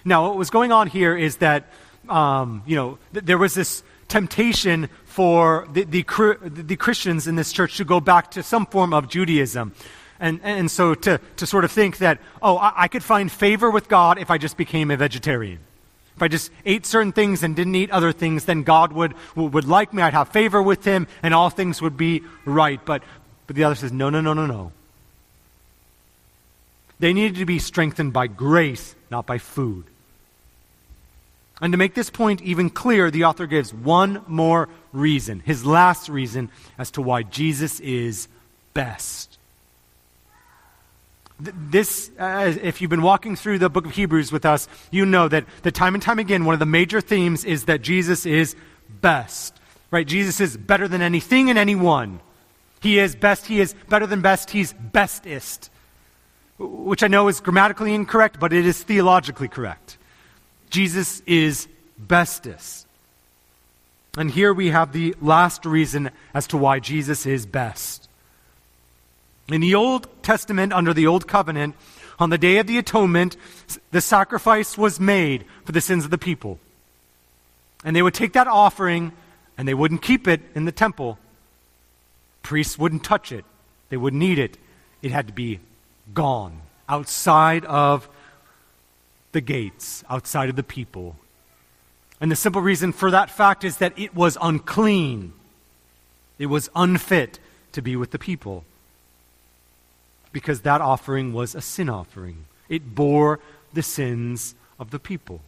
Now, 0.03 0.27
what 0.27 0.37
was 0.37 0.49
going 0.49 0.71
on 0.71 0.87
here 0.87 1.15
is 1.15 1.37
that, 1.37 1.65
um, 2.09 2.63
you 2.65 2.75
know, 2.75 2.97
th- 3.13 3.25
there 3.25 3.37
was 3.37 3.53
this 3.53 3.83
temptation 4.07 4.89
for 5.05 5.67
the, 5.71 5.83
the, 5.83 6.03
the, 6.43 6.75
Christians 6.75 7.27
in 7.27 7.35
this 7.35 7.53
church 7.53 7.77
to 7.77 7.85
go 7.85 7.99
back 7.99 8.31
to 8.31 8.43
some 8.43 8.65
form 8.65 8.93
of 8.93 9.07
Judaism. 9.07 9.73
And, 10.19 10.39
and 10.43 10.69
so 10.69 10.95
to, 10.95 11.19
to 11.37 11.45
sort 11.45 11.65
of 11.65 11.71
think 11.71 11.99
that, 11.99 12.19
oh, 12.41 12.57
I, 12.57 12.73
I 12.83 12.87
could 12.87 13.03
find 13.03 13.31
favor 13.31 13.69
with 13.69 13.87
God 13.87 14.17
if 14.17 14.31
I 14.31 14.37
just 14.37 14.57
became 14.57 14.91
a 14.91 14.97
vegetarian. 14.97 15.59
If 16.21 16.25
I 16.25 16.27
just 16.27 16.51
ate 16.67 16.85
certain 16.85 17.13
things 17.13 17.41
and 17.41 17.55
didn't 17.55 17.73
eat 17.73 17.89
other 17.89 18.11
things, 18.11 18.45
then 18.45 18.61
God 18.61 18.93
would, 18.93 19.15
would 19.35 19.65
like 19.65 19.91
me. 19.91 20.03
I'd 20.03 20.13
have 20.13 20.29
favor 20.29 20.61
with 20.61 20.85
him, 20.85 21.07
and 21.23 21.33
all 21.33 21.49
things 21.49 21.81
would 21.81 21.97
be 21.97 22.21
right. 22.45 22.79
But, 22.85 23.01
but 23.47 23.55
the 23.55 23.63
other 23.63 23.73
says, 23.73 23.91
no, 23.91 24.11
no, 24.11 24.21
no, 24.21 24.33
no, 24.33 24.45
no. 24.45 24.71
They 26.99 27.11
needed 27.11 27.37
to 27.37 27.45
be 27.47 27.57
strengthened 27.57 28.13
by 28.13 28.27
grace, 28.27 28.93
not 29.09 29.25
by 29.25 29.39
food. 29.39 29.85
And 31.59 31.73
to 31.73 31.77
make 31.77 31.95
this 31.95 32.11
point 32.11 32.43
even 32.43 32.69
clearer, 32.69 33.09
the 33.09 33.23
author 33.23 33.47
gives 33.47 33.73
one 33.73 34.23
more 34.27 34.69
reason, 34.93 35.39
his 35.39 35.65
last 35.65 36.07
reason, 36.07 36.51
as 36.77 36.91
to 36.91 37.01
why 37.01 37.23
Jesus 37.23 37.79
is 37.79 38.27
best 38.75 39.30
this, 41.43 42.11
uh, 42.19 42.53
if 42.61 42.81
you've 42.81 42.89
been 42.89 43.01
walking 43.01 43.35
through 43.35 43.59
the 43.59 43.69
book 43.69 43.85
of 43.85 43.91
Hebrews 43.91 44.31
with 44.31 44.45
us, 44.45 44.67
you 44.91 45.05
know 45.05 45.27
that, 45.27 45.45
that 45.63 45.73
time 45.73 45.93
and 45.93 46.01
time 46.03 46.19
again, 46.19 46.45
one 46.45 46.53
of 46.53 46.59
the 46.59 46.65
major 46.65 47.01
themes 47.01 47.45
is 47.45 47.65
that 47.65 47.81
Jesus 47.81 48.25
is 48.25 48.55
best. 49.01 49.59
Right? 49.89 50.07
Jesus 50.07 50.39
is 50.39 50.55
better 50.55 50.87
than 50.87 51.01
anything 51.01 51.49
and 51.49 51.59
anyone. 51.59 52.21
He 52.81 52.97
is 52.97 53.15
best. 53.15 53.45
He 53.45 53.59
is 53.59 53.75
better 53.89 54.07
than 54.07 54.21
best. 54.21 54.51
He's 54.51 54.73
bestest. 54.73 55.69
Which 56.57 57.03
I 57.03 57.07
know 57.07 57.27
is 57.27 57.39
grammatically 57.39 57.93
incorrect, 57.93 58.39
but 58.39 58.53
it 58.53 58.65
is 58.65 58.81
theologically 58.81 59.47
correct. 59.47 59.97
Jesus 60.69 61.21
is 61.25 61.67
bestest. 61.97 62.87
And 64.17 64.29
here 64.29 64.53
we 64.53 64.69
have 64.69 64.91
the 64.91 65.15
last 65.21 65.65
reason 65.65 66.11
as 66.33 66.47
to 66.47 66.57
why 66.57 66.79
Jesus 66.79 67.25
is 67.25 67.45
best. 67.45 68.09
In 69.47 69.61
the 69.61 69.75
Old 69.75 70.07
Testament, 70.23 70.73
under 70.73 70.93
the 70.93 71.07
Old 71.07 71.27
Covenant, 71.27 71.75
on 72.19 72.29
the 72.29 72.37
Day 72.37 72.57
of 72.57 72.67
the 72.67 72.77
Atonement, 72.77 73.35
the 73.91 74.01
sacrifice 74.01 74.77
was 74.77 74.99
made 74.99 75.45
for 75.65 75.71
the 75.71 75.81
sins 75.81 76.05
of 76.05 76.11
the 76.11 76.17
people. 76.17 76.59
And 77.83 77.95
they 77.95 78.01
would 78.01 78.13
take 78.13 78.33
that 78.33 78.47
offering 78.47 79.11
and 79.57 79.67
they 79.67 79.73
wouldn't 79.73 80.01
keep 80.01 80.27
it 80.27 80.41
in 80.53 80.65
the 80.65 80.71
temple. 80.71 81.17
Priests 82.43 82.77
wouldn't 82.77 83.03
touch 83.03 83.31
it, 83.31 83.45
they 83.89 83.97
wouldn't 83.97 84.23
eat 84.23 84.39
it. 84.39 84.57
It 85.01 85.11
had 85.11 85.27
to 85.27 85.33
be 85.33 85.59
gone 86.13 86.61
outside 86.87 87.65
of 87.65 88.07
the 89.31 89.41
gates, 89.41 90.03
outside 90.09 90.49
of 90.49 90.55
the 90.55 90.63
people. 90.63 91.15
And 92.19 92.31
the 92.31 92.35
simple 92.35 92.61
reason 92.61 92.91
for 92.91 93.09
that 93.09 93.31
fact 93.31 93.63
is 93.63 93.77
that 93.77 93.97
it 93.97 94.13
was 94.13 94.37
unclean, 94.39 95.33
it 96.37 96.45
was 96.45 96.69
unfit 96.75 97.39
to 97.71 97.81
be 97.81 97.95
with 97.95 98.11
the 98.11 98.19
people 98.19 98.63
because 100.31 100.61
that 100.61 100.81
offering 100.81 101.33
was 101.33 101.55
a 101.55 101.61
sin 101.61 101.89
offering. 101.89 102.45
It 102.69 102.95
bore 102.95 103.39
the 103.73 103.83
sins 103.83 104.55
of 104.79 104.91
the 104.91 104.99
people. 104.99 105.41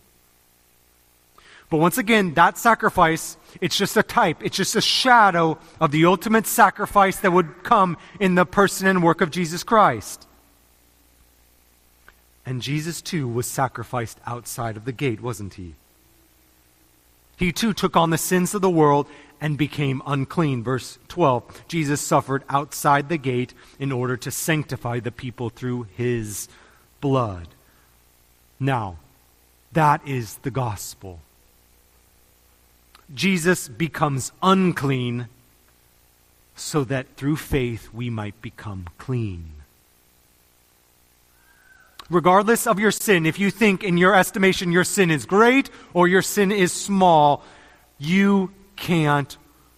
But 1.69 1.77
once 1.77 1.97
again, 1.97 2.35
that 2.35 2.57
sacrifice, 2.57 3.35
it's 3.59 3.75
just 3.75 3.97
a 3.97 4.03
type, 4.03 4.43
it's 4.43 4.57
just 4.57 4.75
a 4.75 4.81
shadow 4.81 5.57
of 5.79 5.91
the 5.91 6.05
ultimate 6.05 6.45
sacrifice 6.45 7.17
that 7.21 7.31
would 7.31 7.63
come 7.63 7.97
in 8.19 8.35
the 8.35 8.45
person 8.45 8.85
and 8.85 9.01
work 9.01 9.21
of 9.21 9.31
Jesus 9.31 9.63
Christ. 9.63 10.27
And 12.45 12.61
Jesus 12.61 13.01
too 13.01 13.27
was 13.27 13.47
sacrificed 13.47 14.19
outside 14.25 14.77
of 14.77 14.85
the 14.85 14.91
gate, 14.91 15.21
wasn't 15.21 15.55
he? 15.55 15.75
He 17.37 17.51
too 17.51 17.73
took 17.73 17.95
on 17.95 18.09
the 18.11 18.17
sins 18.17 18.53
of 18.53 18.61
the 18.61 18.69
world 18.69 19.07
and 19.43 19.57
became 19.57 20.01
unclean. 20.07 20.63
Verse 20.63 20.97
12 21.09 21.67
Jesus 21.67 21.99
suffered 21.99 22.43
outside 22.49 23.09
the 23.09 23.17
gate 23.17 23.53
in 23.77 23.91
order 23.91 24.15
to 24.15 24.31
sanctify 24.31 25.01
the 25.01 25.11
people 25.11 25.49
through 25.49 25.85
his 25.97 26.47
blood. 27.01 27.49
Now, 28.57 28.97
that 29.73 30.07
is 30.07 30.37
the 30.37 30.49
gospel. 30.49 31.19
Jesus 33.13 33.67
becomes 33.67 34.31
unclean 34.41 35.27
so 36.55 36.85
that 36.85 37.17
through 37.17 37.35
faith 37.35 37.89
we 37.93 38.09
might 38.09 38.41
become 38.41 38.87
clean. 38.97 39.51
Regardless 42.09 42.65
of 42.65 42.79
your 42.79 42.91
sin, 42.91 43.25
if 43.25 43.39
you 43.39 43.51
think 43.51 43.83
in 43.83 43.97
your 43.97 44.15
estimation 44.15 44.71
your 44.71 44.83
sin 44.85 45.11
is 45.11 45.25
great 45.25 45.69
or 45.93 46.07
your 46.07 46.21
sin 46.21 46.51
is 46.51 46.71
small, 46.71 47.43
you 47.97 48.51
can't 48.83 49.37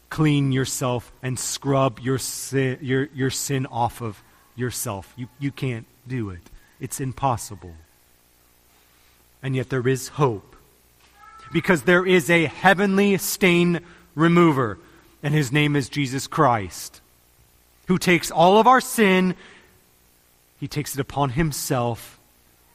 clean 0.09 0.51
yourself 0.51 1.11
and 1.21 1.37
scrub 1.37 1.99
your 1.99 2.17
sin, 2.17 2.79
your, 2.81 3.07
your 3.13 3.29
sin 3.29 3.67
off 3.67 4.01
of 4.01 4.21
yourself. 4.55 5.13
You, 5.15 5.27
you 5.37 5.51
can't 5.51 5.85
do 6.07 6.31
it. 6.31 6.41
It's 6.79 6.99
impossible. 6.99 7.75
And 9.43 9.55
yet 9.55 9.69
there 9.69 9.87
is 9.87 10.07
hope. 10.07 10.55
Because 11.53 11.83
there 11.83 12.03
is 12.03 12.31
a 12.31 12.45
heavenly 12.45 13.15
stain 13.17 13.81
remover, 14.15 14.79
and 15.21 15.35
his 15.35 15.51
name 15.51 15.75
is 15.75 15.87
Jesus 15.87 16.25
Christ, 16.25 16.99
who 17.87 17.99
takes 17.99 18.31
all 18.31 18.57
of 18.57 18.65
our 18.65 18.81
sin, 18.81 19.35
he 20.59 20.67
takes 20.67 20.95
it 20.95 20.99
upon 20.99 21.29
himself, 21.29 22.19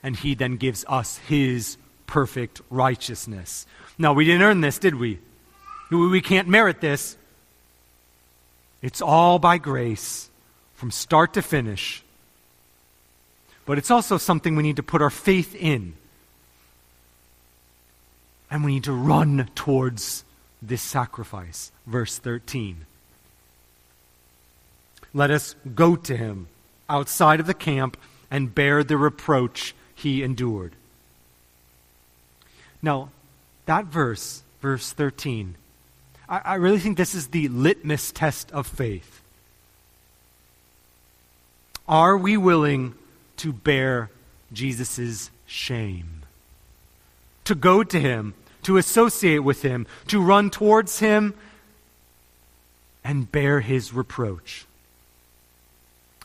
and 0.05 0.15
he 0.15 0.37
then 0.37 0.59
gives 0.59 0.85
us 0.87 1.19
his 1.27 1.77
perfect 2.07 2.61
righteousness. 2.71 3.67
Now, 3.99 4.13
we 4.13 4.25
didn't 4.25 4.43
earn 4.43 4.61
this, 4.61 4.79
did 4.79 4.95
we? 4.95 5.19
We 5.91 6.21
can't 6.21 6.49
merit 6.49 6.81
this. 6.81 7.17
It's 8.81 9.03
all 9.03 9.39
by 9.39 9.59
grace 9.59 10.31
from 10.75 10.91
start 10.91 11.35
to 11.35 11.43
finish. 11.43 12.03
But 13.67 13.77
it's 13.79 13.91
also 13.91 14.17
something 14.17 14.57
we 14.57 14.63
need 14.63 14.77
to 14.77 14.83
put 14.83 15.03
our 15.03 15.11
faith 15.11 15.55
in. 15.55 15.95
And 18.51 18.65
we 18.65 18.75
need 18.75 18.85
to 18.85 18.93
run 18.93 19.49
towards 19.55 20.25
this 20.63 20.83
sacrifice. 20.83 21.71
Verse 21.87 22.19
13. 22.19 22.87
Let 25.13 25.31
us 25.31 25.55
go 25.75 25.97
to 25.97 26.17
him 26.17 26.49
outside 26.89 27.41
of 27.41 27.47
the 27.47 27.55
camp 27.55 27.97
and 28.31 28.55
bear 28.55 28.85
the 28.85 28.97
reproach 28.97 29.75
he 29.95 30.23
endured. 30.23 30.73
Now, 32.81 33.11
that 33.67 33.87
verse, 33.87 34.43
verse 34.63 34.93
13, 34.93 35.57
I, 36.31 36.41
I 36.45 36.55
really 36.55 36.79
think 36.79 36.97
this 36.97 37.15
is 37.15 37.29
the 37.29 37.49
litmus 37.49 38.13
test 38.13 38.51
of 38.53 38.67
faith. 38.67 39.21
Are 41.89 42.17
we 42.17 42.37
willing 42.37 42.95
to 43.39 43.53
bear 43.53 44.11
Jesus' 44.53 45.31
shame? 45.45 46.23
To 47.45 47.55
go 47.57 47.83
to 47.83 47.99
him, 47.99 48.35
to 48.63 48.77
associate 48.77 49.41
with 49.41 49.63
him, 49.63 49.87
to 50.07 50.23
run 50.23 50.51
towards 50.51 51.01
him, 51.01 51.35
and 53.03 53.31
bear 53.31 53.61
his 53.61 53.93
reproach. 53.93 54.67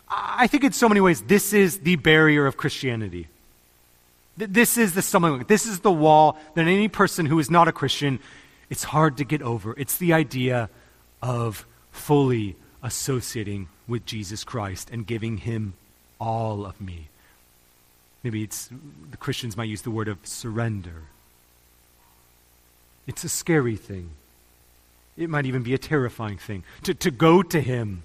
I 0.08 0.46
think 0.48 0.63
in 0.63 0.72
so 0.72 0.88
many 0.88 1.02
ways 1.02 1.22
this 1.22 1.52
is 1.52 1.80
the 1.80 1.96
barrier 1.96 2.46
of 2.46 2.58
Christianity. 2.58 3.28
This 4.38 4.78
is 4.78 4.94
the 4.94 5.02
stumbling 5.02 5.38
block. 5.38 5.48
This 5.48 5.65
is 5.65 5.80
the 5.80 5.91
wall 5.91 6.38
that 6.54 6.62
any 6.62 6.89
person 6.89 7.26
who 7.26 7.39
is 7.39 7.50
not 7.50 7.68
a 7.68 7.72
Christian 7.72 8.20
it's 8.69 8.84
hard 8.84 9.17
to 9.17 9.23
get 9.23 9.41
over. 9.41 9.73
It's 9.78 9.97
the 9.97 10.13
idea 10.13 10.69
of 11.21 11.65
fully 11.91 12.56
associating 12.84 13.67
with 13.88 14.06
Jesus 14.06 14.43
Christ 14.43 14.89
and 14.91 15.06
giving 15.06 15.38
him 15.38 15.73
all 16.19 16.65
of 16.65 16.80
me. 16.80 17.10
Maybe 18.23 18.43
it's 18.43 18.69
the 19.12 19.17
Christians 19.17 19.56
might 19.56 19.69
use 19.69 19.84
the 19.84 19.91
word 19.91 20.08
of 20.08 20.17
surrender. 20.23 21.04
It's 23.08 23.23
a 23.23 23.30
scary 23.30 23.75
thing. 23.75 24.12
It 25.17 25.30
might 25.30 25.45
even 25.45 25.63
be 25.63 25.73
a 25.73 25.78
terrifying 25.78 26.38
thing 26.38 26.63
to, 26.84 26.93
to 26.95 27.12
go 27.12 27.43
to 27.43 27.62
him. 27.62 28.04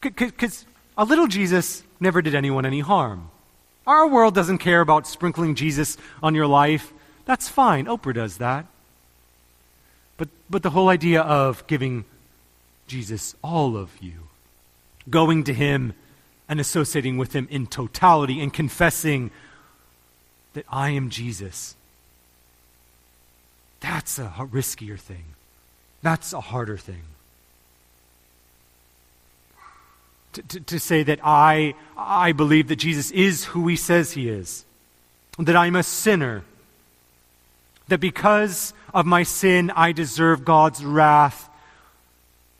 Because 0.00 0.64
a 0.96 1.04
little 1.04 1.26
Jesus 1.26 1.82
never 1.98 2.22
did 2.22 2.34
anyone 2.34 2.64
any 2.64 2.80
harm. 2.80 3.30
Our 3.86 4.08
world 4.08 4.34
doesn't 4.34 4.58
care 4.58 4.80
about 4.80 5.06
sprinkling 5.06 5.54
Jesus 5.54 5.96
on 6.22 6.34
your 6.34 6.46
life. 6.46 6.92
That's 7.24 7.48
fine. 7.48 7.86
Oprah 7.86 8.14
does 8.14 8.38
that. 8.38 8.66
But, 10.20 10.28
but 10.50 10.62
the 10.62 10.68
whole 10.68 10.90
idea 10.90 11.22
of 11.22 11.66
giving 11.66 12.04
Jesus 12.86 13.34
all 13.42 13.74
of 13.74 13.90
you, 14.02 14.28
going 15.08 15.44
to 15.44 15.54
Him 15.54 15.94
and 16.46 16.60
associating 16.60 17.16
with 17.16 17.32
Him 17.32 17.48
in 17.50 17.66
totality 17.66 18.38
and 18.42 18.52
confessing 18.52 19.30
that 20.52 20.66
I 20.68 20.90
am 20.90 21.08
Jesus, 21.08 21.74
that's 23.80 24.18
a 24.18 24.46
riskier 24.52 24.98
thing. 24.98 25.24
That's 26.02 26.34
a 26.34 26.40
harder 26.42 26.76
thing. 26.76 27.04
To, 30.34 30.42
to, 30.42 30.60
to, 30.60 30.78
say 30.78 31.02
that 31.02 31.20
I, 31.24 31.74
I 31.96 32.32
believe 32.32 32.68
that 32.68 32.76
Jesus 32.76 33.10
is 33.12 33.46
who 33.46 33.68
he 33.68 33.76
says 33.76 34.12
he 34.12 34.28
is, 34.28 34.66
that 35.38 35.56
I'm 35.56 35.76
a 35.76 35.82
sinner, 35.82 36.44
that 37.88 38.00
because 38.00 38.74
of 38.92 39.06
my 39.06 39.22
sin 39.22 39.70
I 39.74 39.92
deserve 39.92 40.44
God's 40.44 40.84
wrath, 40.84 41.48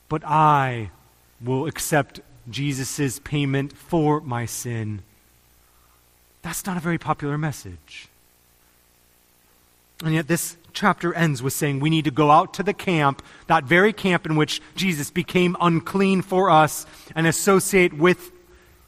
but 0.08 0.24
I 0.24 0.90
will 1.40 1.66
accept 1.66 2.20
Jesus' 2.48 3.18
payment 3.20 3.76
for 3.76 4.20
my 4.20 4.46
sin. 4.46 5.02
That's 6.42 6.66
not 6.66 6.76
a 6.76 6.80
very 6.80 6.98
popular 6.98 7.36
message. 7.36 8.08
And 10.02 10.14
yet, 10.14 10.28
this 10.28 10.56
chapter 10.72 11.12
ends 11.12 11.42
with 11.42 11.52
saying 11.52 11.80
we 11.80 11.90
need 11.90 12.06
to 12.06 12.10
go 12.10 12.30
out 12.30 12.54
to 12.54 12.62
the 12.62 12.72
camp, 12.72 13.22
that 13.48 13.64
very 13.64 13.92
camp 13.92 14.24
in 14.24 14.36
which 14.36 14.62
Jesus 14.74 15.10
became 15.10 15.56
unclean 15.60 16.22
for 16.22 16.48
us, 16.48 16.86
and 17.14 17.26
associate 17.26 17.92
with 17.92 18.30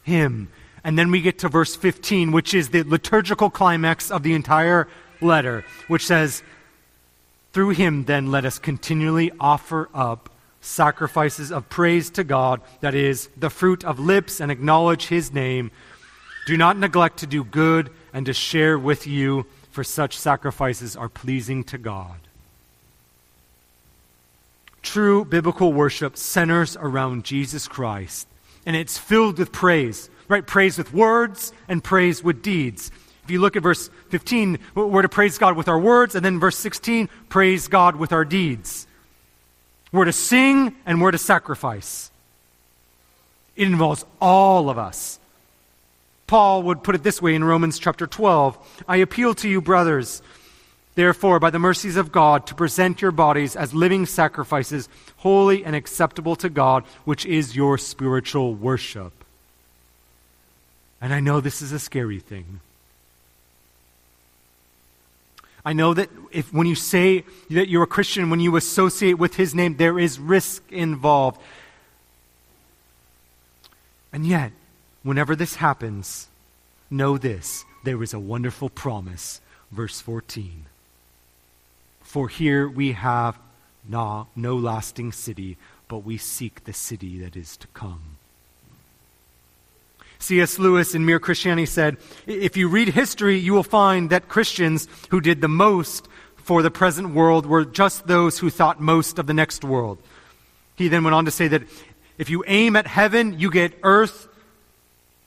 him. 0.02 0.48
And 0.84 0.98
then 0.98 1.10
we 1.10 1.20
get 1.20 1.38
to 1.40 1.48
verse 1.48 1.76
15, 1.76 2.32
which 2.32 2.54
is 2.54 2.70
the 2.70 2.82
liturgical 2.82 3.50
climax 3.50 4.10
of 4.10 4.22
the 4.22 4.34
entire 4.34 4.88
letter, 5.20 5.64
which 5.86 6.06
says, 6.06 6.42
Through 7.52 7.70
him, 7.70 8.04
then, 8.04 8.30
let 8.30 8.44
us 8.44 8.58
continually 8.58 9.30
offer 9.38 9.88
up 9.94 10.30
sacrifices 10.62 11.50
of 11.50 11.68
praise 11.68 12.08
to 12.10 12.24
God, 12.24 12.60
that 12.80 12.94
is, 12.94 13.28
the 13.36 13.50
fruit 13.50 13.84
of 13.84 13.98
lips, 13.98 14.40
and 14.40 14.50
acknowledge 14.50 15.08
his 15.08 15.32
name. 15.32 15.70
Do 16.46 16.56
not 16.56 16.78
neglect 16.78 17.18
to 17.18 17.26
do 17.26 17.44
good 17.44 17.90
and 18.12 18.26
to 18.26 18.32
share 18.32 18.78
with 18.78 19.06
you, 19.06 19.46
for 19.70 19.84
such 19.84 20.16
sacrifices 20.16 20.96
are 20.96 21.08
pleasing 21.08 21.64
to 21.64 21.78
God. 21.78 22.16
True 24.82 25.24
biblical 25.24 25.72
worship 25.72 26.16
centers 26.16 26.76
around 26.76 27.24
Jesus 27.24 27.68
Christ, 27.68 28.26
and 28.66 28.76
it's 28.76 28.98
filled 28.98 29.38
with 29.38 29.52
praise, 29.52 30.10
right? 30.28 30.46
Praise 30.46 30.78
with 30.78 30.92
words 30.92 31.52
and 31.68 31.84
praise 31.84 32.22
with 32.22 32.42
deeds. 32.42 32.90
You 33.32 33.40
look 33.40 33.56
at 33.56 33.62
verse 33.62 33.88
15, 34.10 34.58
we're 34.74 35.00
to 35.00 35.08
praise 35.08 35.38
God 35.38 35.56
with 35.56 35.66
our 35.66 35.78
words, 35.78 36.14
and 36.14 36.22
then 36.22 36.38
verse 36.38 36.58
16, 36.58 37.08
praise 37.30 37.66
God 37.66 37.96
with 37.96 38.12
our 38.12 38.26
deeds. 38.26 38.86
We're 39.90 40.04
to 40.04 40.12
sing 40.12 40.76
and 40.84 41.00
we're 41.00 41.12
to 41.12 41.18
sacrifice. 41.18 42.10
It 43.56 43.68
involves 43.68 44.04
all 44.20 44.68
of 44.68 44.76
us. 44.76 45.18
Paul 46.26 46.64
would 46.64 46.82
put 46.82 46.94
it 46.94 47.02
this 47.02 47.22
way 47.22 47.34
in 47.34 47.42
Romans 47.42 47.78
chapter 47.78 48.06
12 48.06 48.84
I 48.86 48.98
appeal 48.98 49.34
to 49.36 49.48
you, 49.48 49.62
brothers, 49.62 50.20
therefore, 50.94 51.40
by 51.40 51.48
the 51.48 51.58
mercies 51.58 51.96
of 51.96 52.12
God, 52.12 52.46
to 52.48 52.54
present 52.54 53.00
your 53.00 53.12
bodies 53.12 53.56
as 53.56 53.72
living 53.72 54.04
sacrifices, 54.04 54.90
holy 55.16 55.64
and 55.64 55.74
acceptable 55.74 56.36
to 56.36 56.50
God, 56.50 56.84
which 57.06 57.24
is 57.24 57.56
your 57.56 57.78
spiritual 57.78 58.54
worship. 58.54 59.14
And 61.00 61.14
I 61.14 61.20
know 61.20 61.40
this 61.40 61.62
is 61.62 61.72
a 61.72 61.78
scary 61.78 62.20
thing. 62.20 62.60
I 65.64 65.72
know 65.72 65.94
that 65.94 66.10
if 66.32 66.52
when 66.52 66.66
you 66.66 66.74
say 66.74 67.24
that 67.50 67.68
you're 67.68 67.84
a 67.84 67.86
Christian, 67.86 68.30
when 68.30 68.40
you 68.40 68.56
associate 68.56 69.14
with 69.14 69.36
his 69.36 69.54
name, 69.54 69.76
there 69.76 69.98
is 69.98 70.18
risk 70.18 70.62
involved. 70.72 71.40
And 74.12 74.26
yet, 74.26 74.52
whenever 75.02 75.36
this 75.36 75.56
happens, 75.56 76.28
know 76.90 77.16
this 77.16 77.64
there 77.84 78.02
is 78.02 78.14
a 78.14 78.18
wonderful 78.18 78.68
promise. 78.68 79.40
Verse 79.70 80.00
14. 80.00 80.66
For 82.02 82.28
here 82.28 82.68
we 82.68 82.92
have 82.92 83.38
no, 83.88 84.28
no 84.36 84.56
lasting 84.56 85.12
city, 85.12 85.56
but 85.88 85.98
we 85.98 86.18
seek 86.18 86.64
the 86.64 86.72
city 86.72 87.18
that 87.20 87.36
is 87.36 87.56
to 87.56 87.66
come. 87.68 88.11
C.S. 90.22 90.58
Lewis 90.58 90.94
in 90.94 91.04
Mere 91.04 91.18
Christianity 91.18 91.66
said 91.66 91.96
If 92.26 92.56
you 92.56 92.68
read 92.68 92.88
history, 92.88 93.38
you 93.38 93.52
will 93.52 93.64
find 93.64 94.10
that 94.10 94.28
Christians 94.28 94.86
who 95.10 95.20
did 95.20 95.40
the 95.40 95.48
most 95.48 96.08
for 96.36 96.62
the 96.62 96.70
present 96.70 97.14
world 97.14 97.44
were 97.44 97.64
just 97.64 98.06
those 98.06 98.38
who 98.38 98.48
thought 98.48 98.80
most 98.80 99.18
of 99.18 99.26
the 99.26 99.34
next 99.34 99.64
world. 99.64 99.98
He 100.76 100.88
then 100.88 101.02
went 101.04 101.14
on 101.14 101.24
to 101.24 101.30
say 101.30 101.48
that 101.48 101.62
if 102.18 102.30
you 102.30 102.44
aim 102.46 102.76
at 102.76 102.86
heaven, 102.86 103.38
you 103.38 103.50
get 103.50 103.76
earth 103.82 104.28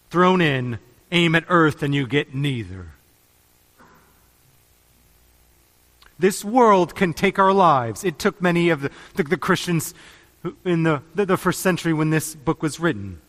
thrown 0.10 0.40
in, 0.40 0.80
aim 1.12 1.36
at 1.36 1.46
earth, 1.50 1.84
and 1.84 1.94
you 1.94 2.08
get 2.08 2.34
neither. 2.34 2.88
This 6.18 6.46
world 6.46 6.96
can 6.96 7.14
take 7.14 7.38
our 7.38 7.52
lives. 7.52 8.06
It 8.06 8.18
took 8.18 8.42
many 8.42 8.70
of 8.70 8.82
the, 8.82 8.92
the, 9.16 9.24
the 9.24 9.38
Christians 9.38 9.94
in 10.64 10.84
the, 10.84 11.02
the, 11.14 11.26
the, 11.26 11.38
first 11.38 11.62
century 11.62 11.92
when 11.92 12.12
this 12.12 12.34
book 12.36 12.62
was 12.62 12.80
written. 12.80 13.20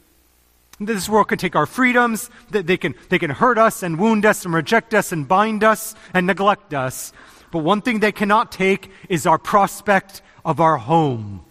This 0.78 1.08
world 1.08 1.28
can 1.28 1.38
take 1.38 1.56
our 1.56 1.64
freedoms, 1.64 2.28
they 2.50 2.76
can, 2.76 2.94
they 3.08 3.18
can 3.18 3.30
hurt 3.30 3.56
us 3.56 3.82
and 3.82 3.98
wound 3.98 4.26
us 4.26 4.44
and 4.44 4.52
reject 4.52 4.92
us 4.92 5.10
and 5.10 5.26
bind 5.26 5.64
us 5.64 5.94
and 6.12 6.26
neglect 6.26 6.74
us. 6.74 7.12
But 7.50 7.60
one 7.60 7.80
thing 7.80 8.00
they 8.00 8.12
cannot 8.12 8.52
take 8.52 8.90
is 9.08 9.26
our 9.26 9.38
prospect 9.38 10.20
of 10.44 10.60
our 10.60 10.76
home. 10.76 11.44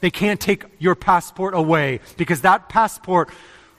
They 0.00 0.10
can't 0.10 0.40
take 0.40 0.64
your 0.78 0.94
passport 0.94 1.54
away 1.54 1.98
because 2.16 2.42
that 2.42 2.68
passport 2.68 3.30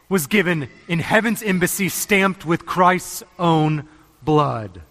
was 0.09 0.27
given 0.27 0.67
in 0.89 0.99
heaven's 0.99 1.41
embassy 1.41 1.87
stamped 1.87 2.45
with 2.45 2.65
Christ's 2.65 3.23
own 3.37 3.87
blood. 4.21 4.81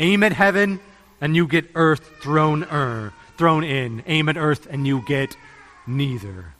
Aim 0.00 0.24
at 0.24 0.32
heaven 0.32 0.80
and 1.20 1.36
you 1.36 1.46
get 1.46 1.70
earth 1.76 2.10
thrown 2.20 2.64
er, 2.64 3.12
thrown 3.36 3.62
in. 3.62 4.02
Aim 4.06 4.28
at 4.28 4.36
earth 4.36 4.66
and 4.68 4.84
you 4.84 5.02
get 5.06 5.36
neither. 5.86 6.54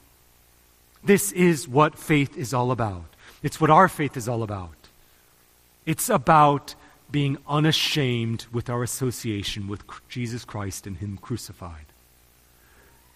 This 1.04 1.32
is 1.32 1.66
what 1.66 1.98
faith 1.98 2.36
is 2.36 2.54
all 2.54 2.70
about. 2.70 3.04
It's 3.42 3.60
what 3.60 3.70
our 3.70 3.88
faith 3.88 4.16
is 4.16 4.28
all 4.28 4.42
about. 4.42 4.74
It's 5.84 6.08
about 6.08 6.74
being 7.10 7.38
unashamed 7.48 8.46
with 8.52 8.70
our 8.70 8.82
association 8.82 9.68
with 9.68 9.82
Jesus 10.08 10.44
Christ 10.44 10.86
and 10.86 10.96
Him 10.96 11.18
crucified. 11.20 11.86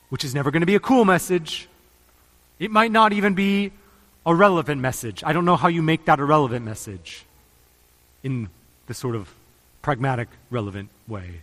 Which 0.09 0.25
is 0.25 0.35
never 0.35 0.51
going 0.51 0.61
to 0.61 0.67
be 0.67 0.75
a 0.75 0.81
cool 0.81 1.05
message. 1.05 1.69
It 2.59 2.71
might 2.71 2.93
not 2.93 3.13
even 3.13 3.35
be 3.35 3.73
a 4.25 4.35
relevant 4.35 4.81
message. 4.81 5.23
I 5.25 5.33
don't 5.33 5.45
know 5.45 5.57
how 5.57 5.69
you 5.69 5.83
make 5.83 6.05
that 6.07 6.19
a 6.19 6.25
relevant 6.25 6.65
message 6.65 7.25
in 8.23 8.49
the 8.89 8.95
sort 8.95 9.15
of 9.15 9.33
pragmatic, 9.83 10.29
relevant 10.51 10.91
way. 11.07 11.43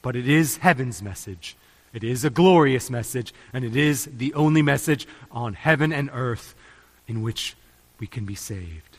But 0.00 0.16
it 0.16 0.28
is 0.28 0.56
heaven's 0.58 1.02
message. 1.02 1.56
It 1.92 2.04
is 2.04 2.24
a 2.24 2.30
glorious 2.30 2.90
message, 2.90 3.32
and 3.52 3.64
it 3.64 3.76
is 3.76 4.06
the 4.06 4.34
only 4.34 4.62
message 4.62 5.06
on 5.30 5.54
heaven 5.54 5.92
and 5.92 6.10
earth 6.12 6.54
in 7.08 7.22
which 7.22 7.56
we 7.98 8.06
can 8.06 8.24
be 8.24 8.34
saved. 8.34 8.98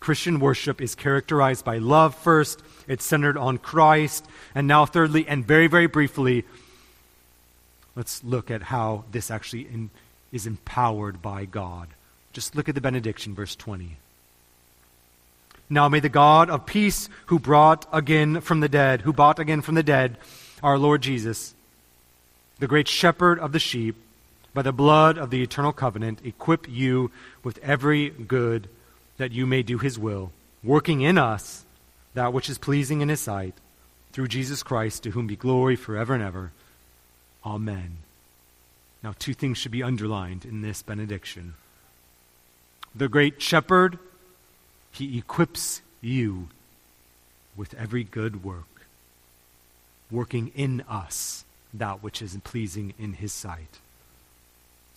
Christian 0.00 0.40
worship 0.40 0.80
is 0.80 0.94
characterized 0.94 1.64
by 1.64 1.78
love 1.78 2.14
first, 2.16 2.60
it's 2.88 3.04
centered 3.04 3.36
on 3.36 3.58
Christ, 3.58 4.26
and 4.54 4.66
now, 4.66 4.84
thirdly, 4.84 5.26
and 5.28 5.46
very, 5.46 5.68
very 5.68 5.86
briefly, 5.86 6.44
let's 7.94 8.22
look 8.24 8.50
at 8.50 8.64
how 8.64 9.04
this 9.12 9.30
actually 9.30 9.62
in, 9.62 9.90
is 10.32 10.46
empowered 10.46 11.22
by 11.22 11.44
God. 11.44 11.88
Just 12.32 12.56
look 12.56 12.68
at 12.68 12.74
the 12.74 12.80
benediction, 12.80 13.34
verse 13.34 13.54
20. 13.54 13.96
Now 15.70 15.88
may 15.88 16.00
the 16.00 16.08
God 16.08 16.50
of 16.50 16.66
peace, 16.66 17.08
who 17.26 17.38
brought 17.38 17.86
again 17.92 18.40
from 18.40 18.60
the 18.60 18.68
dead, 18.68 19.02
who 19.02 19.12
bought 19.12 19.38
again 19.38 19.62
from 19.62 19.76
the 19.76 19.82
dead 19.82 20.18
our 20.62 20.78
Lord 20.78 21.02
Jesus, 21.02 21.54
the 22.58 22.66
great 22.66 22.88
shepherd 22.88 23.38
of 23.38 23.52
the 23.52 23.58
sheep, 23.58 23.96
by 24.54 24.62
the 24.62 24.72
blood 24.72 25.18
of 25.18 25.30
the 25.30 25.42
eternal 25.42 25.72
covenant, 25.72 26.20
equip 26.24 26.68
you 26.68 27.10
with 27.42 27.58
every 27.58 28.10
good 28.10 28.68
that 29.16 29.32
you 29.32 29.46
may 29.46 29.62
do 29.62 29.78
his 29.78 29.98
will, 29.98 30.30
working 30.62 31.00
in 31.00 31.18
us 31.18 31.64
that 32.14 32.32
which 32.32 32.50
is 32.50 32.58
pleasing 32.58 33.00
in 33.00 33.08
his 33.08 33.20
sight, 33.20 33.54
through 34.12 34.28
Jesus 34.28 34.62
Christ, 34.62 35.02
to 35.02 35.10
whom 35.10 35.26
be 35.26 35.36
glory 35.36 35.74
forever 35.74 36.12
and 36.14 36.22
ever. 36.22 36.52
Amen. 37.44 37.98
Now, 39.02 39.14
two 39.18 39.34
things 39.34 39.58
should 39.58 39.72
be 39.72 39.82
underlined 39.82 40.44
in 40.44 40.60
this 40.60 40.82
benediction. 40.82 41.54
The 42.94 43.08
great 43.08 43.40
shepherd 43.40 43.98
he 44.92 45.18
equips 45.18 45.80
you 46.02 46.48
with 47.56 47.74
every 47.74 48.04
good 48.04 48.44
work, 48.44 48.71
working 50.12 50.52
in 50.54 50.82
us 50.82 51.44
that 51.74 52.02
which 52.02 52.20
is 52.20 52.36
pleasing 52.44 52.92
in 52.98 53.14
His 53.14 53.32
sight. 53.32 53.78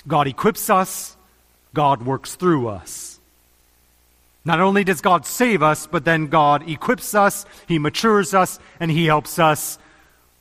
God 0.08 0.28
equips 0.28 0.70
us, 0.70 1.16
God 1.74 2.06
works 2.06 2.36
through 2.36 2.68
us. 2.68 3.20
Not 4.44 4.60
only 4.60 4.84
does 4.84 5.02
God 5.02 5.26
save 5.26 5.64
us, 5.64 5.88
but 5.88 6.06
then 6.06 6.28
God 6.28 6.70
equips 6.70 7.16
us, 7.16 7.46
He 7.68 7.80
matures 7.80 8.34
us, 8.34 8.60
and 8.80 8.92
He 8.92 9.08
helps 9.08 9.40
us 9.40 9.80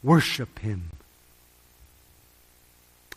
worship 0.03 0.59
Him. 0.59 0.91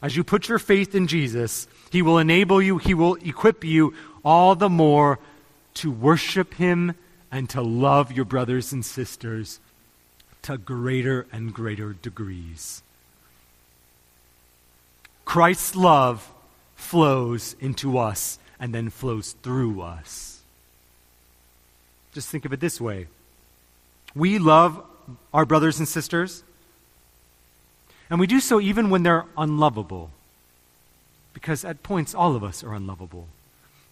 As 0.01 0.15
you 0.15 0.23
put 0.23 0.47
your 0.47 0.59
faith 0.59 0.95
in 0.95 1.07
Jesus, 1.07 1.67
He 1.91 2.01
will 2.01 2.19
enable 2.19 2.61
you, 2.61 2.77
He 2.77 2.93
will 2.93 3.15
equip 3.15 3.63
you 3.63 3.93
all 4.23 4.55
the 4.55 4.69
more 4.69 5.19
to 5.75 5.91
worship 5.91 6.53
Him 6.53 6.95
and 7.31 7.49
to 7.49 7.61
love 7.61 8.11
your 8.13 8.25
brothers 8.25 8.71
and 8.71 8.85
sisters 8.85 9.59
to 10.47 10.57
greater 10.57 11.27
and 11.33 11.53
greater 11.53 11.91
degrees. 11.91 12.81
Christ's 15.25 15.75
love 15.75 16.31
flows 16.73 17.57
into 17.59 17.97
us 17.97 18.39
and 18.57 18.73
then 18.73 18.89
flows 18.89 19.35
through 19.43 19.81
us. 19.81 20.39
Just 22.13 22.29
think 22.29 22.45
of 22.45 22.53
it 22.53 22.61
this 22.61 22.79
way 22.79 23.07
we 24.15 24.39
love 24.39 24.81
our 25.33 25.45
brothers 25.45 25.79
and 25.79 25.87
sisters, 25.87 26.45
and 28.09 28.17
we 28.17 28.25
do 28.25 28.39
so 28.39 28.61
even 28.61 28.89
when 28.89 29.03
they're 29.03 29.25
unlovable, 29.37 30.11
because 31.33 31.65
at 31.65 31.83
points 31.83 32.15
all 32.15 32.37
of 32.37 32.43
us 32.43 32.63
are 32.63 32.73
unlovable. 32.73 33.27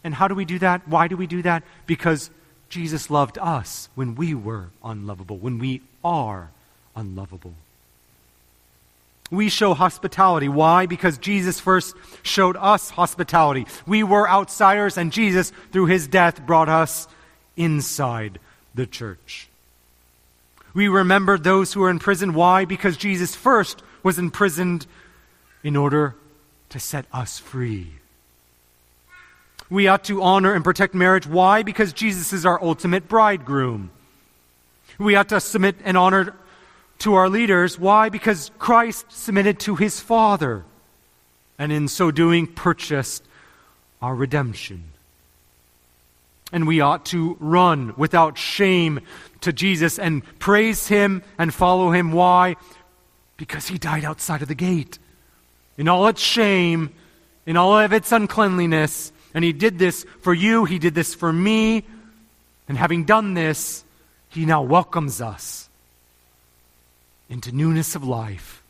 And 0.06 0.14
how 0.14 0.30
do 0.30 0.36
we 0.36 0.46
do 0.46 0.58
that? 0.60 0.88
Why 0.88 1.10
do 1.10 1.18
we 1.18 1.28
do 1.28 1.42
that? 1.42 1.64
Because 1.86 2.30
Jesus 2.70 3.10
loved 3.10 3.38
us 3.38 3.90
when 3.96 4.16
we 4.16 4.34
were 4.34 4.68
unlovable, 4.84 5.38
when 5.38 5.60
we 5.60 5.82
are 6.04 6.50
unlovable. 6.96 7.54
We 9.32 9.50
show 9.50 9.74
hospitality. 9.74 10.48
Why? 10.48 10.86
Because 10.86 11.18
Jesus 11.18 11.60
first 11.60 11.96
showed 12.22 12.56
us 12.58 12.92
hospitality. 12.92 13.66
We 13.88 14.04
were 14.04 14.30
outsiders, 14.30 14.98
and 14.98 15.12
Jesus, 15.12 15.52
through 15.72 15.88
his 15.88 16.08
death, 16.08 16.46
brought 16.46 16.70
us 16.70 17.08
inside 17.58 18.40
the 18.76 18.86
church. 18.86 19.50
We 20.74 20.88
remember 20.90 21.38
those 21.38 21.74
who 21.74 21.82
are 21.84 21.90
in 21.90 22.00
prison. 22.00 22.34
Why? 22.34 22.66
Because 22.66 22.98
Jesus 22.98 23.34
first 23.34 23.82
was 24.04 24.20
imprisoned 24.20 24.86
in 25.64 25.76
order 25.76 26.16
to 26.70 26.80
set 26.80 27.06
us 27.12 27.40
free. 27.40 27.94
We 29.70 29.88
ought 29.88 30.04
to 30.06 30.22
honor 30.22 30.54
and 30.54 30.64
protect 30.64 30.94
marriage. 30.94 31.26
Why? 31.26 31.64
Because 31.64 31.92
Jesus 31.94 32.34
is 32.34 32.46
our 32.46 32.62
ultimate 32.64 33.08
bridegroom. 33.08 33.92
We 34.98 35.16
ought 35.16 35.30
to 35.30 35.40
submit 35.40 35.78
and 35.84 35.98
honor 35.98 36.36
to 37.00 37.16
our 37.16 37.30
leaders. 37.30 37.80
Why? 37.80 38.10
Because 38.10 38.52
Christ 38.60 39.08
submitted 39.10 39.60
to 39.62 39.76
his 39.76 40.00
Father, 40.00 40.64
and 41.58 41.72
in 41.72 41.88
so 41.88 42.12
doing, 42.12 42.48
purchased 42.48 43.24
our 44.02 44.16
redemption. 44.16 44.84
And 46.54 46.68
we 46.68 46.80
ought 46.80 47.06
to 47.08 47.36
run 47.40 47.94
without 47.98 48.38
shame 48.38 49.02
to 49.42 49.52
Jesus 49.52 50.00
and 50.00 50.24
praise 50.40 50.88
him 50.88 51.24
and 51.38 51.54
follow 51.54 51.92
him. 51.92 52.12
Why? 52.12 52.56
Because 53.36 53.68
he 53.68 53.78
died 53.78 54.06
outside 54.06 54.42
of 54.42 54.48
the 54.48 54.56
gate. 54.56 55.00
In 55.78 55.90
all 55.90 56.08
its 56.08 56.22
shame, 56.22 56.92
in 57.46 57.58
all 57.58 57.78
of 57.78 57.92
its 57.92 58.12
uncleanliness, 58.12 59.12
and 59.36 59.44
he 59.44 59.52
did 59.52 59.78
this 59.78 60.06
for 60.22 60.34
you, 60.34 60.64
he 60.64 60.80
did 60.80 60.96
this 60.96 61.14
for 61.14 61.32
me. 61.32 61.84
And 62.70 62.78
having 62.78 63.04
done 63.04 63.34
this, 63.34 63.84
he 64.30 64.46
now 64.46 64.64
welcomes 64.64 65.22
us 65.22 65.70
into 67.30 67.52
newness 67.52 67.96
of 67.96 68.04
life, 68.04 68.64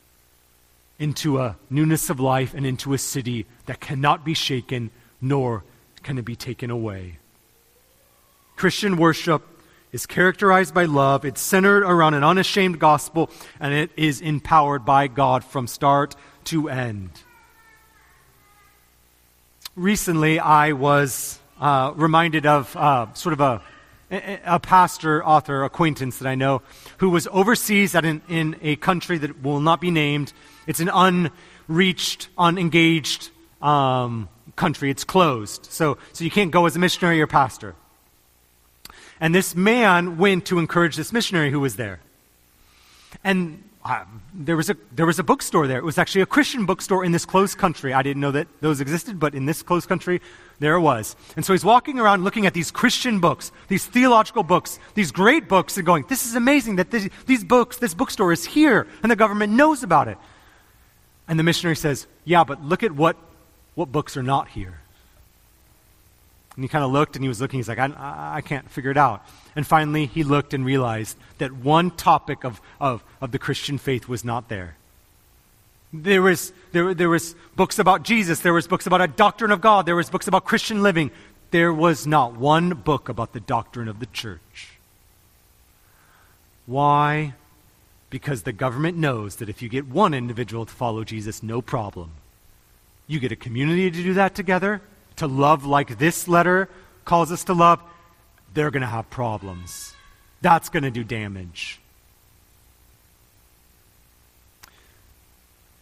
into 0.97 1.39
a 1.39 1.55
newness 1.70 2.09
of 2.09 2.20
life, 2.20 2.55
and 2.55 2.66
into 2.66 2.93
a 2.93 2.97
city 2.97 3.45
that 3.68 3.80
cannot 3.80 4.26
be 4.26 4.34
shaken, 4.34 4.89
nor 5.22 5.63
can 6.01 6.18
it 6.18 6.26
be 6.26 6.36
taken 6.36 6.72
away. 6.72 7.20
Christian 8.55 8.97
worship 8.97 9.43
is 9.91 10.07
characterized 10.07 10.74
by 10.74 10.86
love, 10.86 11.26
it's 11.26 11.41
centered 11.41 11.84
around 11.84 12.16
an 12.16 12.24
unashamed 12.24 12.80
gospel, 12.80 13.30
and 13.59 13.72
it 13.72 13.91
is 13.95 14.20
empowered 14.20 14.84
by 14.84 15.07
God 15.07 15.43
from 15.43 15.68
start 15.68 16.16
to 16.45 16.70
end 16.70 17.11
recently 19.76 20.40
I 20.40 20.72
was 20.72 21.40
uh, 21.60 21.94
reminded 21.96 22.46
of 22.46 22.76
uh, 22.76 23.14
sort 23.14 23.34
of 23.34 23.42
a, 23.42 23.62
a 24.46 24.60
pastor, 24.60 25.26
author, 25.26 25.64
acquaintance 25.64 26.20
that 26.20 26.28
I 26.28 26.36
know 26.36 26.62
who 26.98 27.10
was 27.10 27.28
overseas 27.32 27.96
at 27.96 28.06
an, 28.06 28.22
in 28.30 28.56
a 28.62 28.76
country 28.78 29.18
that 29.18 29.44
will 29.44 29.60
not 29.60 29.82
be 29.82 29.92
named. 29.92 30.34
It's 30.68 30.80
an 30.80 30.90
unreached, 30.90 32.30
unengaged 32.38 33.30
um, 33.62 34.30
country. 34.56 34.90
It's 34.90 35.04
closed. 35.04 35.66
So, 35.66 35.98
so 36.14 36.24
you 36.24 36.32
can't 36.32 36.52
go 36.52 36.66
as 36.66 36.76
a 36.76 36.80
missionary 36.80 37.22
or 37.22 37.28
pastor. 37.28 37.76
And 39.20 39.34
this 39.34 39.56
man 39.56 40.18
went 40.18 40.46
to 40.48 40.60
encourage 40.60 40.96
this 40.96 41.14
missionary 41.14 41.52
who 41.52 41.60
was 41.60 41.76
there. 41.76 42.00
And 43.24 43.64
uh, 43.86 44.04
there, 44.34 44.58
was 44.58 44.72
a, 44.72 44.76
there 44.92 45.06
was 45.06 45.20
a 45.20 45.24
bookstore 45.24 45.68
there. 45.68 45.78
It 45.78 45.84
was 45.84 46.00
actually 46.00 46.22
a 46.22 46.26
Christian 46.26 46.66
bookstore 46.66 47.06
in 47.06 47.12
this 47.12 47.24
closed 47.24 47.60
country. 47.60 47.94
I 47.94 48.02
didn't 48.02 48.20
know 48.20 48.32
that 48.32 48.48
those 48.60 48.82
existed, 48.82 49.20
but 49.20 49.36
in 49.36 49.46
this 49.46 49.62
closed 49.62 49.88
country, 49.88 50.22
there 50.58 50.74
it 50.74 50.80
was. 50.80 51.16
And 51.36 51.46
so 51.46 51.54
he's 51.54 51.64
walking 51.64 52.00
around 52.00 52.24
looking 52.24 52.48
at 52.48 52.56
these 52.56 52.72
Christian 52.72 53.20
books, 53.20 53.52
these 53.68 53.86
theological 53.86 54.42
books, 54.42 54.80
these 54.96 55.12
great 55.12 55.48
books, 55.48 55.78
and 55.78 55.86
going, 55.86 56.06
This 56.10 56.26
is 56.26 56.36
amazing 56.36 56.78
that 56.78 56.90
this, 56.90 57.08
these 57.28 57.44
books, 57.44 57.78
this 57.78 57.94
bookstore 57.94 58.32
is 58.32 58.44
here, 58.44 58.88
and 59.04 59.12
the 59.12 59.16
government 59.16 59.54
knows 59.54 59.84
about 59.84 60.08
it. 60.08 60.18
And 61.28 61.38
the 61.38 61.44
missionary 61.44 61.76
says, 61.76 62.08
Yeah, 62.24 62.44
but 62.44 62.64
look 62.64 62.82
at 62.82 62.92
what, 62.92 63.18
what 63.76 63.92
books 63.92 64.18
are 64.18 64.24
not 64.24 64.50
here. 64.50 64.82
And 66.56 66.64
he 66.64 66.70
kind 66.70 66.86
of 66.86 66.91
looked 66.91 67.16
and 67.16 67.24
he 67.24 67.28
was 67.28 67.41
looking. 67.41 67.60
He's 67.60 67.68
like, 67.68 67.80
I, 67.80 67.91
I 68.36 68.41
can't 68.41 68.70
figure 68.70 68.91
it 68.91 68.97
out. 68.97 69.26
And 69.56 69.68
finally, 69.68 70.06
he 70.06 70.24
looked 70.24 70.53
and 70.53 70.66
realized 70.66 71.18
that 71.38 71.51
one 71.51 71.91
topic 71.91 72.43
of, 72.45 72.62
of, 72.80 73.03
of 73.22 73.32
the 73.32 73.39
Christian 73.39 73.78
faith 73.78 74.08
was 74.08 74.24
not 74.24 74.47
there. 74.47 74.78
There 75.91 76.22
was, 76.22 76.53
there, 76.72 76.93
there 76.93 77.10
was 77.10 77.36
books 77.56 77.80
about 77.80 78.03
Jesus. 78.03 78.39
There 78.39 78.53
was 78.53 78.68
books 78.68 78.88
about 78.88 79.01
a 79.01 79.08
doctrine 79.08 79.51
of 79.51 79.62
God. 79.62 79.86
There 79.86 79.95
was 79.95 80.10
books 80.10 80.28
about 80.28 80.45
Christian 80.45 80.82
living. 80.82 81.12
There 81.51 81.74
was 81.74 82.08
not 82.08 82.36
one 82.36 82.70
book 82.70 83.10
about 83.10 83.34
the 83.34 83.39
doctrine 83.39 83.88
of 83.88 83.99
the 83.99 84.08
church. 84.08 84.80
Why? 86.66 87.34
Because 88.10 88.43
the 88.43 88.53
government 88.53 88.97
knows 88.97 89.38
that 89.38 89.49
if 89.49 89.62
you 89.62 89.70
get 89.70 89.88
one 89.88 90.14
individual 90.14 90.66
to 90.66 90.74
follow 90.74 91.03
Jesus, 91.03 91.43
no 91.43 91.62
problem. 91.62 92.12
You 93.08 93.20
get 93.20 93.32
a 93.32 93.36
community 93.36 93.91
to 93.91 94.03
do 94.03 94.14
that 94.16 94.36
together, 94.36 94.82
to 95.18 95.28
love 95.28 95.66
like 95.66 95.97
this 95.97 96.28
letter 96.28 96.70
calls 97.05 97.32
us 97.32 97.43
to 97.45 97.53
love, 97.53 97.82
they're 98.53 98.72
going 98.72 98.82
to 98.82 98.88
have 98.88 99.09
problems. 99.09 99.93
That's 100.41 100.70
going 100.70 100.84
to 100.84 100.91
do 100.91 101.03
damage. 101.03 101.80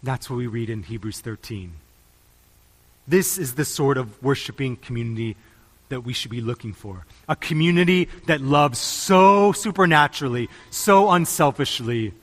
That's 0.01 0.29
what 0.29 0.35
we 0.35 0.47
read 0.47 0.69
in 0.69 0.83
Hebrews 0.83 1.21
13. 1.21 1.73
This 3.07 3.37
is 3.37 3.55
the 3.55 3.65
sort 3.65 3.97
of 3.97 4.21
worshiping 4.21 4.75
community 4.75 5.35
that 5.89 6.01
we 6.01 6.13
should 6.13 6.31
be 6.31 6.41
looking 6.41 6.73
for. 6.73 7.05
A 7.27 7.35
community 7.35 8.09
that 8.27 8.41
loves 8.41 8.79
so 8.79 9.51
supernaturally, 9.51 10.49
so 10.69 11.11
unselfishly, 11.11 12.13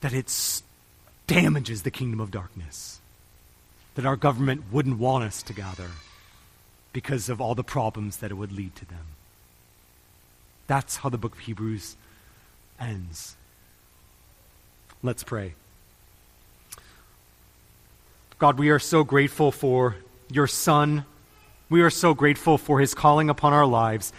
that 0.00 0.12
it 0.12 0.62
damages 1.26 1.82
the 1.82 1.90
kingdom 1.90 2.20
of 2.20 2.30
darkness. 2.30 2.93
That 3.94 4.06
our 4.06 4.16
government 4.16 4.64
wouldn't 4.72 4.98
want 4.98 5.24
us 5.24 5.42
to 5.44 5.52
gather 5.52 5.90
because 6.92 7.28
of 7.28 7.40
all 7.40 7.54
the 7.54 7.64
problems 7.64 8.18
that 8.18 8.30
it 8.30 8.34
would 8.34 8.52
lead 8.52 8.74
to 8.76 8.86
them. 8.86 9.06
That's 10.66 10.96
how 10.96 11.08
the 11.08 11.18
book 11.18 11.34
of 11.34 11.40
Hebrews 11.40 11.96
ends. 12.80 13.36
Let's 15.02 15.22
pray. 15.22 15.54
God, 18.38 18.58
we 18.58 18.70
are 18.70 18.78
so 18.78 19.04
grateful 19.04 19.52
for 19.52 19.96
your 20.30 20.46
Son. 20.46 21.04
We 21.68 21.82
are 21.82 21.90
so 21.90 22.14
grateful 22.14 22.58
for 22.58 22.80
his 22.80 22.94
calling 22.94 23.28
upon 23.30 23.52
our 23.52 23.66
lives. 23.66 24.12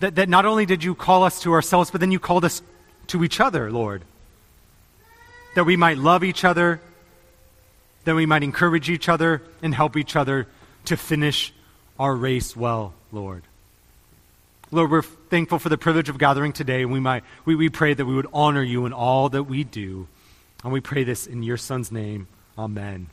That, 0.00 0.14
that 0.14 0.28
not 0.28 0.46
only 0.46 0.66
did 0.66 0.84
you 0.84 0.94
call 0.94 1.24
us 1.24 1.40
to 1.42 1.52
ourselves, 1.52 1.90
but 1.90 2.00
then 2.00 2.10
you 2.10 2.18
called 2.18 2.44
us 2.44 2.62
to 3.08 3.24
each 3.24 3.40
other, 3.40 3.70
Lord. 3.70 4.02
That 5.54 5.64
we 5.64 5.76
might 5.76 5.98
love 5.98 6.22
each 6.22 6.44
other, 6.44 6.80
that 8.04 8.14
we 8.14 8.26
might 8.26 8.42
encourage 8.42 8.88
each 8.88 9.08
other 9.08 9.42
and 9.62 9.74
help 9.74 9.96
each 9.96 10.16
other 10.16 10.46
to 10.86 10.96
finish 10.96 11.52
our 11.98 12.14
race 12.14 12.56
well, 12.56 12.94
Lord. 13.12 13.42
Lord, 14.72 14.90
we're 14.90 15.02
thankful 15.02 15.58
for 15.58 15.68
the 15.68 15.78
privilege 15.78 16.08
of 16.08 16.16
gathering 16.16 16.52
today, 16.52 16.82
and 16.82 16.92
we, 16.92 17.00
might, 17.00 17.24
we, 17.44 17.56
we 17.56 17.68
pray 17.68 17.92
that 17.92 18.04
we 18.04 18.14
would 18.14 18.28
honor 18.32 18.62
you 18.62 18.86
in 18.86 18.92
all 18.92 19.28
that 19.28 19.44
we 19.44 19.64
do. 19.64 20.06
And 20.62 20.72
we 20.72 20.80
pray 20.80 21.04
this 21.04 21.26
in 21.26 21.42
your 21.42 21.56
Son's 21.56 21.90
name. 21.90 22.28
Amen. 22.56 23.08